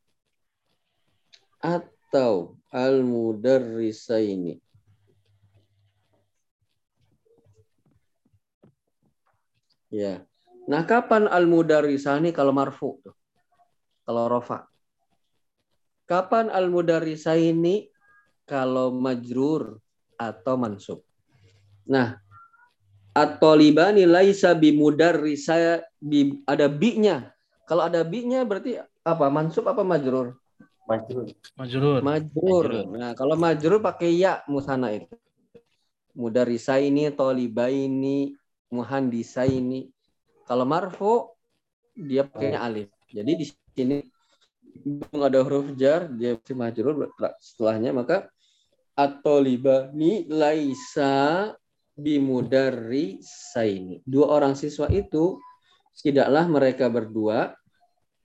atau 1.58 2.58
al 2.70 3.02
mudarrisaini. 3.02 4.60
Ya. 9.88 10.20
Nah, 10.68 10.84
kapan 10.84 11.32
al 11.32 11.48
mudarrisani 11.48 12.28
kalau 12.36 12.52
marfu 12.52 13.00
tuh? 13.00 13.16
Kalau 14.04 14.28
rofa. 14.28 14.67
Kapan 16.08 16.48
al 16.48 16.72
mudarrisaini 16.72 17.92
kalau 18.48 18.88
majrur 18.96 19.76
atau 20.16 20.56
mansub? 20.56 21.04
Nah, 21.84 22.16
at-talibani 23.12 24.08
laisa 24.08 24.56
bimudarrisa 24.56 25.84
bi 26.00 26.40
ada 26.48 26.64
bi-nya. 26.64 27.36
Kalau 27.68 27.84
ada 27.84 28.00
bi-nya 28.08 28.48
berarti 28.48 28.80
apa? 29.04 29.28
Mansub 29.28 29.68
apa 29.68 29.84
majrur? 29.84 30.32
Majrur. 30.88 31.28
Majrur. 31.60 32.00
Majrur. 32.00 32.88
Nah, 32.88 33.12
kalau 33.12 33.36
majrur 33.36 33.84
pakai 33.84 34.16
ya 34.16 34.40
musana 34.48 34.88
itu. 34.96 35.12
Mudarrisaini, 36.16 37.12
talibaini, 37.12 38.32
muhandisaini. 38.72 39.92
Kalau 40.48 40.64
marfu 40.64 41.36
dia 41.92 42.24
pakainya 42.24 42.64
alif. 42.64 42.88
Jadi 43.12 43.32
di 43.36 43.44
sini 43.44 44.00
belum 44.84 45.22
ada 45.22 45.42
huruf 45.42 45.74
jar, 45.74 46.08
dia 46.12 46.38
masih 46.38 46.56
majrur 46.56 47.10
setelahnya 47.42 47.92
maka 47.94 48.30
at-talibani 48.98 50.26
laisa 50.26 51.54
bimudarrisaini. 51.98 54.06
Dua 54.06 54.38
orang 54.38 54.54
siswa 54.54 54.86
itu 54.90 55.38
tidaklah 55.98 56.46
mereka 56.46 56.86
berdua 56.86 57.58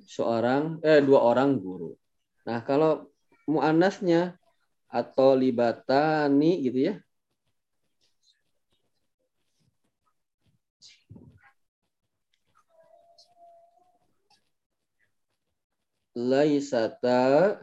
seorang 0.06 0.78
eh 0.86 1.02
dua 1.02 1.26
orang 1.26 1.58
guru. 1.58 1.98
Nah, 2.46 2.62
kalau 2.62 3.10
muannasnya 3.50 4.38
atau 4.90 5.34
libatani 5.34 6.62
gitu 6.62 6.94
ya. 6.94 6.96
Laisata 16.14 17.58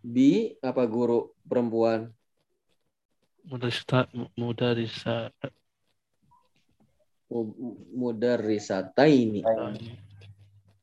bi 0.00 0.56
apa 0.64 0.88
guru 0.88 1.36
perempuan? 1.44 2.08
Mudarista. 3.44 4.08
Mudarisa. 4.34 5.28
Mudarrisataini 7.92 9.40
Sani. 9.40 9.88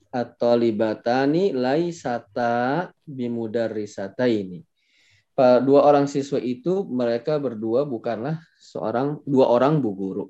atau 0.09 0.57
libatani 0.57 1.53
laisata 1.53 2.89
bimudarrisataini. 3.05 4.65
Pa- 5.37 5.61
Dua 5.61 5.85
orang 5.85 6.09
siswa 6.09 6.41
itu 6.41 6.81
mereka 6.89 7.37
berdua 7.37 7.85
bukanlah 7.85 8.41
seorang 8.57 9.21
dua 9.29 9.45
orang 9.45 9.77
bu 9.77 9.93
guru. 9.93 10.25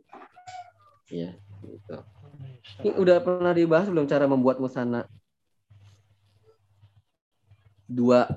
Ya, 1.07 1.33
gitu. 1.63 1.97
Ini 2.83 2.91
udah 2.99 3.17
pernah 3.23 3.55
dibahas 3.55 3.87
belum 3.87 4.05
cara 4.05 4.27
membuat 4.27 4.59
musana? 4.59 5.07
Dua. 7.89 8.29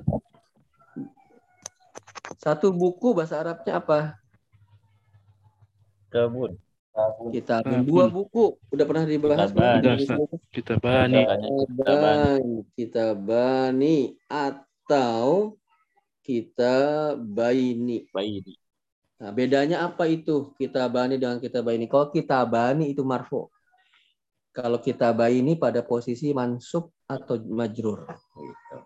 Satu 2.41 2.73
buku 2.73 3.13
bahasa 3.13 3.45
Arabnya 3.45 3.79
apa? 3.79 4.17
Kabun. 6.09 6.57
Tabun. 6.93 7.29
Kita 7.33 7.61
Tabun. 7.61 7.85
dua 7.85 8.05
buku. 8.09 8.57
Udah 8.73 8.85
pernah 8.89 9.05
dibahas 9.05 9.53
Kitabani. 9.53 10.05
belum? 10.09 10.29
Kita 10.49 10.75
bani. 10.81 11.23
Kitabani. 11.69 12.57
Kitabani 12.77 13.99
atau 14.29 15.57
kita 16.25 16.77
baini. 17.17 18.09
Bayi. 18.13 18.41
Nah, 19.23 19.31
bedanya 19.31 19.87
apa 19.87 20.11
itu 20.11 20.51
kitabani 20.59 21.15
dengan 21.17 21.39
kitabani? 21.39 21.87
Kalau 21.87 22.11
kitabani 22.11 22.91
itu 22.91 23.07
marfu. 23.07 23.47
Kalau 24.53 24.83
kitabani 24.83 25.57
pada 25.57 25.81
posisi 25.81 26.35
mansub 26.35 26.93
atau 27.09 27.39
majrur. 27.41 28.05
Gitu. 28.37 28.77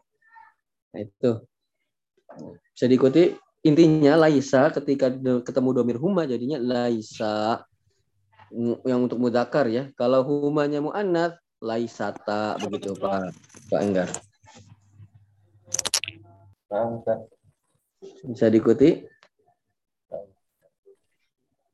Nah, 0.97 1.05
itu. 1.05 1.33
Bisa 2.73 2.89
diikuti 2.89 3.37
intinya 3.69 4.17
laisa 4.17 4.73
ketika 4.73 5.13
ketemu 5.45 5.69
domir 5.77 6.01
huma 6.01 6.25
jadinya 6.25 6.57
laisa 6.57 7.61
yang 8.89 9.05
untuk 9.05 9.21
mudakar 9.21 9.69
ya. 9.69 9.93
Kalau 9.93 10.25
humanya 10.25 10.81
muannats 10.81 11.37
laisata 11.61 12.57
begitu 12.65 12.97
Pak 12.97 13.29
Pak 13.69 13.81
Enggar. 13.85 14.09
Bisa 18.25 18.49
diikuti? 18.49 19.05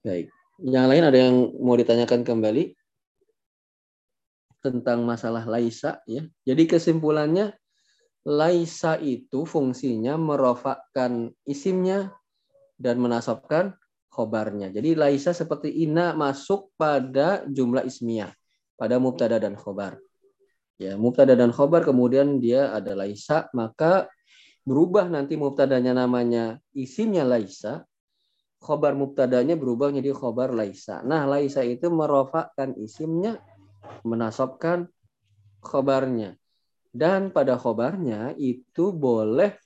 Baik. 0.02 0.34
Yang 0.58 0.86
lain 0.90 1.04
ada 1.06 1.18
yang 1.30 1.36
mau 1.62 1.78
ditanyakan 1.78 2.26
kembali 2.26 2.74
tentang 4.66 5.06
masalah 5.06 5.46
laisa 5.46 6.02
ya. 6.10 6.26
Jadi 6.42 6.66
kesimpulannya 6.66 7.54
laisa 8.22 8.98
itu 9.02 9.42
fungsinya 9.42 10.14
merofakkan 10.14 11.34
isimnya 11.42 12.14
dan 12.78 13.02
menasabkan 13.02 13.74
khobarnya. 14.12 14.70
Jadi 14.70 14.94
laisa 14.94 15.32
seperti 15.32 15.72
ina 15.82 16.12
masuk 16.14 16.70
pada 16.78 17.42
jumlah 17.48 17.82
ismiyah, 17.82 18.30
pada 18.78 19.00
mubtada 19.02 19.40
dan 19.40 19.58
khobar. 19.58 19.98
Ya, 20.76 20.98
mubtada 20.98 21.38
dan 21.38 21.54
khobar 21.54 21.86
kemudian 21.86 22.42
dia 22.42 22.74
ada 22.74 22.92
laisa, 22.98 23.46
maka 23.54 24.10
berubah 24.66 25.06
nanti 25.06 25.34
mubtadanya 25.38 25.94
namanya 25.94 26.58
isimnya 26.74 27.22
laisa, 27.22 27.86
khobar 28.62 28.94
mubtadanya 28.94 29.58
berubah 29.58 29.90
menjadi 29.90 30.14
khobar 30.14 30.54
laisa. 30.54 31.02
Nah, 31.02 31.26
laisa 31.26 31.66
itu 31.66 31.90
merofakkan 31.90 32.78
isimnya, 32.78 33.42
menasabkan 34.06 34.86
khobarnya. 35.62 36.38
Dan 36.92 37.32
pada 37.32 37.56
khobarnya 37.56 38.36
itu 38.36 38.92
boleh 38.92 39.56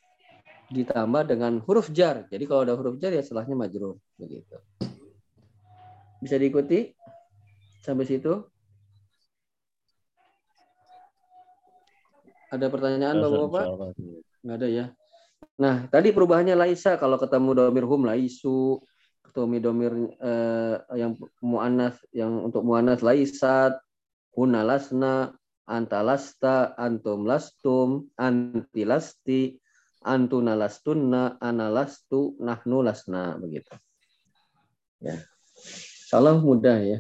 ditambah 0.71 1.27
dengan 1.27 1.59
huruf 1.63 1.91
jar. 1.91 2.27
Jadi 2.31 2.47
kalau 2.47 2.63
ada 2.63 2.79
huruf 2.79 2.99
jar 3.03 3.11
ya 3.11 3.23
setelahnya 3.23 3.59
majrur 3.59 3.99
begitu. 4.15 4.63
Bisa 6.23 6.39
diikuti 6.39 6.95
sampai 7.83 8.07
situ? 8.07 8.47
Ada 12.47 12.71
pertanyaan 12.71 13.19
Bapak-bapak? 13.19 13.65
Nggak 14.47 14.57
ada 14.63 14.69
ya. 14.71 14.87
Nah, 15.59 15.91
tadi 15.91 16.15
perubahannya 16.15 16.55
laisa 16.55 16.95
kalau 16.95 17.19
ketemu 17.19 17.51
domir 17.59 17.85
hum 17.91 18.07
laisu, 18.07 18.79
ketemu 19.27 19.59
domir 19.59 19.93
eh, 20.23 20.77
yang 20.95 21.19
muannas 21.43 21.99
yang 22.15 22.47
untuk 22.47 22.63
muannas 22.63 23.03
laisat, 23.03 23.75
huna 24.37 24.63
lasna, 25.67 25.75
anta 25.75 25.99
lasta, 26.03 26.57
antum 26.79 27.27
lastum, 27.27 27.89
anti 28.17 28.83
lasti, 28.87 29.59
antuna 30.07 30.55
lastunna, 30.55 31.37
ana 31.43 31.67
lastu, 31.69 32.39
nahnu 32.39 32.87
lasna 32.87 33.35
begitu. 33.43 33.75
Ya. 35.03 35.19
Salah 36.07 36.39
mudah 36.39 36.79
ya. 36.79 36.99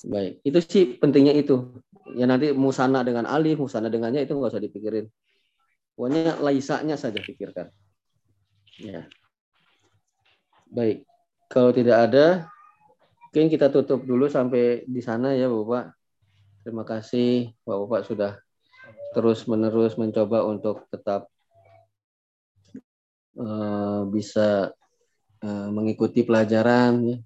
Baik, 0.00 0.40
itu 0.48 0.58
sih 0.64 0.84
pentingnya 0.96 1.36
itu. 1.36 1.76
Ya 2.16 2.24
nanti 2.24 2.56
musana 2.56 3.04
dengan 3.04 3.28
alif, 3.28 3.60
musana 3.60 3.92
dengannya 3.92 4.24
itu 4.24 4.32
nggak 4.32 4.56
usah 4.56 4.64
dipikirin. 4.64 5.06
Pokoknya 5.92 6.40
laisanya 6.40 6.96
saja 6.96 7.20
pikirkan. 7.20 7.68
Ya. 8.80 9.04
Baik. 10.72 11.04
Kalau 11.52 11.74
tidak 11.76 12.08
ada, 12.08 12.48
mungkin 13.30 13.46
kita 13.46 13.70
tutup 13.70 14.02
dulu 14.02 14.26
sampai 14.26 14.82
di 14.90 14.98
sana 14.98 15.30
ya 15.38 15.46
Bapak. 15.46 15.94
Terima 16.66 16.82
kasih 16.82 17.54
Bapak-Bapak 17.62 18.02
sudah 18.02 18.32
terus-menerus 19.14 19.94
mencoba 19.94 20.42
untuk 20.50 20.90
tetap 20.90 21.30
eh, 23.38 24.02
bisa 24.10 24.74
eh, 25.46 25.68
mengikuti 25.70 26.26
pelajaran 26.26 27.06
ya. 27.06 27.18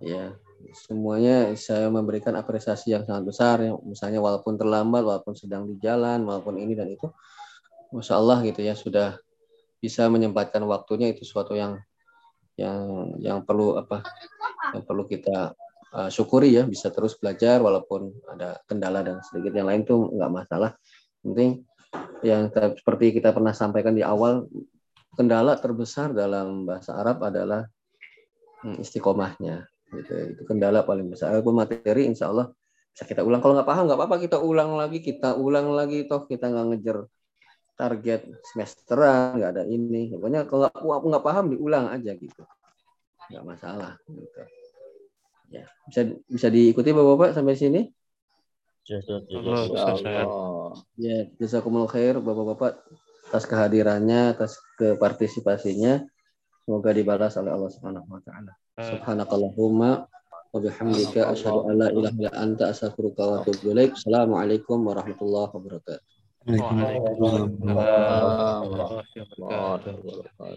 Ya, 0.00 0.24
semuanya 0.72 1.52
saya 1.60 1.92
memberikan 1.92 2.32
apresiasi 2.40 2.96
yang 2.96 3.04
sangat 3.04 3.28
besar 3.28 3.56
ya 3.60 3.76
misalnya 3.84 4.24
walaupun 4.24 4.56
terlambat 4.56 5.04
walaupun 5.04 5.36
sedang 5.36 5.68
di 5.68 5.76
jalan 5.76 6.24
walaupun 6.24 6.56
ini 6.56 6.72
dan 6.72 6.88
itu 6.88 7.08
masya 7.92 8.16
Allah 8.16 8.40
gitu 8.48 8.64
ya 8.64 8.72
sudah 8.72 9.20
bisa 9.80 10.08
menyempatkan 10.08 10.64
waktunya 10.64 11.12
itu 11.12 11.24
suatu 11.28 11.52
yang 11.52 11.76
yang 12.54 13.14
yang 13.18 13.38
perlu 13.42 13.78
apa 13.78 14.06
yang 14.74 14.82
perlu 14.86 15.06
kita 15.10 15.54
uh, 15.94 16.10
syukuri 16.10 16.54
ya 16.54 16.66
bisa 16.66 16.90
terus 16.90 17.18
belajar 17.18 17.62
walaupun 17.62 18.10
ada 18.30 18.58
kendala 18.66 19.02
dan 19.02 19.22
sedikit 19.22 19.54
yang 19.54 19.70
lain 19.70 19.82
tuh 19.86 20.10
nggak 20.10 20.32
masalah. 20.32 20.74
Penting 21.22 21.62
yang 22.26 22.50
seperti 22.50 23.14
kita 23.14 23.30
pernah 23.30 23.54
sampaikan 23.54 23.94
di 23.94 24.02
awal 24.02 24.46
kendala 25.14 25.54
terbesar 25.56 26.10
dalam 26.10 26.66
bahasa 26.66 26.98
Arab 26.98 27.22
adalah 27.22 27.62
hmm, 28.66 28.82
istiqomahnya 28.82 29.66
gitu 29.94 30.34
itu 30.34 30.42
kendala 30.46 30.82
paling 30.82 31.06
besar. 31.06 31.30
Walaupun 31.38 31.54
materi 31.54 32.10
insya 32.10 32.30
Allah 32.34 32.50
bisa 32.90 33.06
kita 33.06 33.22
ulang. 33.22 33.42
Kalau 33.42 33.54
nggak 33.58 33.68
paham 33.68 33.84
nggak 33.86 33.98
apa-apa. 33.98 34.16
Kita 34.22 34.38
ulang 34.42 34.74
lagi 34.74 34.98
kita 35.02 35.38
ulang 35.38 35.70
lagi 35.74 36.06
toh 36.06 36.26
kita 36.26 36.50
nggak 36.50 36.66
ngejar 36.74 36.98
target 37.74 38.26
semesteran 38.50 39.38
nggak 39.38 39.50
ada 39.58 39.64
ini. 39.66 40.10
Pokoknya 40.14 40.46
kalau 40.46 40.70
nggak 40.70 41.00
nggak 41.10 41.24
paham 41.24 41.46
diulang 41.54 41.90
aja 41.90 42.14
gitu. 42.14 42.42
Nggak 43.30 43.44
masalah 43.44 43.92
gitu. 44.06 44.42
Ya 45.50 45.64
bisa 45.86 46.00
bisa 46.26 46.48
diikuti 46.50 46.90
bapak-bapak 46.94 47.34
sampai 47.34 47.54
sini. 47.58 47.82
Allah. 50.28 50.76
ya 51.00 51.18
jazakumullah 51.40 51.88
khair 51.88 52.20
bapak-bapak 52.20 52.84
atas 53.32 53.44
kehadirannya 53.48 54.36
atas 54.36 54.60
kepartisipasinya. 54.78 56.04
Semoga 56.64 56.96
dibalas 56.96 57.36
oleh 57.36 57.52
Allah 57.52 57.70
Subhanahu 57.72 58.08
wa 58.08 58.20
taala. 58.24 58.52
Eh, 58.80 58.88
subhanakallahumma 58.88 59.90
wa 60.54 60.58
bihamdika 60.60 61.28
asyhadu 61.32 61.68
an 61.68 61.74
la 61.76 61.88
ilaha 61.92 62.16
illa 62.16 62.32
anta 62.32 62.72
astaghfiruka 62.72 63.20
wa 63.20 63.34
atubu 63.44 63.72
ilaik. 63.72 63.96
Assalamualaikum 63.96 64.80
warahmatullahi 64.80 65.52
wabarakatuh 65.52 66.13
Waalaikumsalam 66.46 67.50
warahmatullahi 67.58 68.12
wabarakatuh. 68.12 68.68
Allah. 68.68 70.50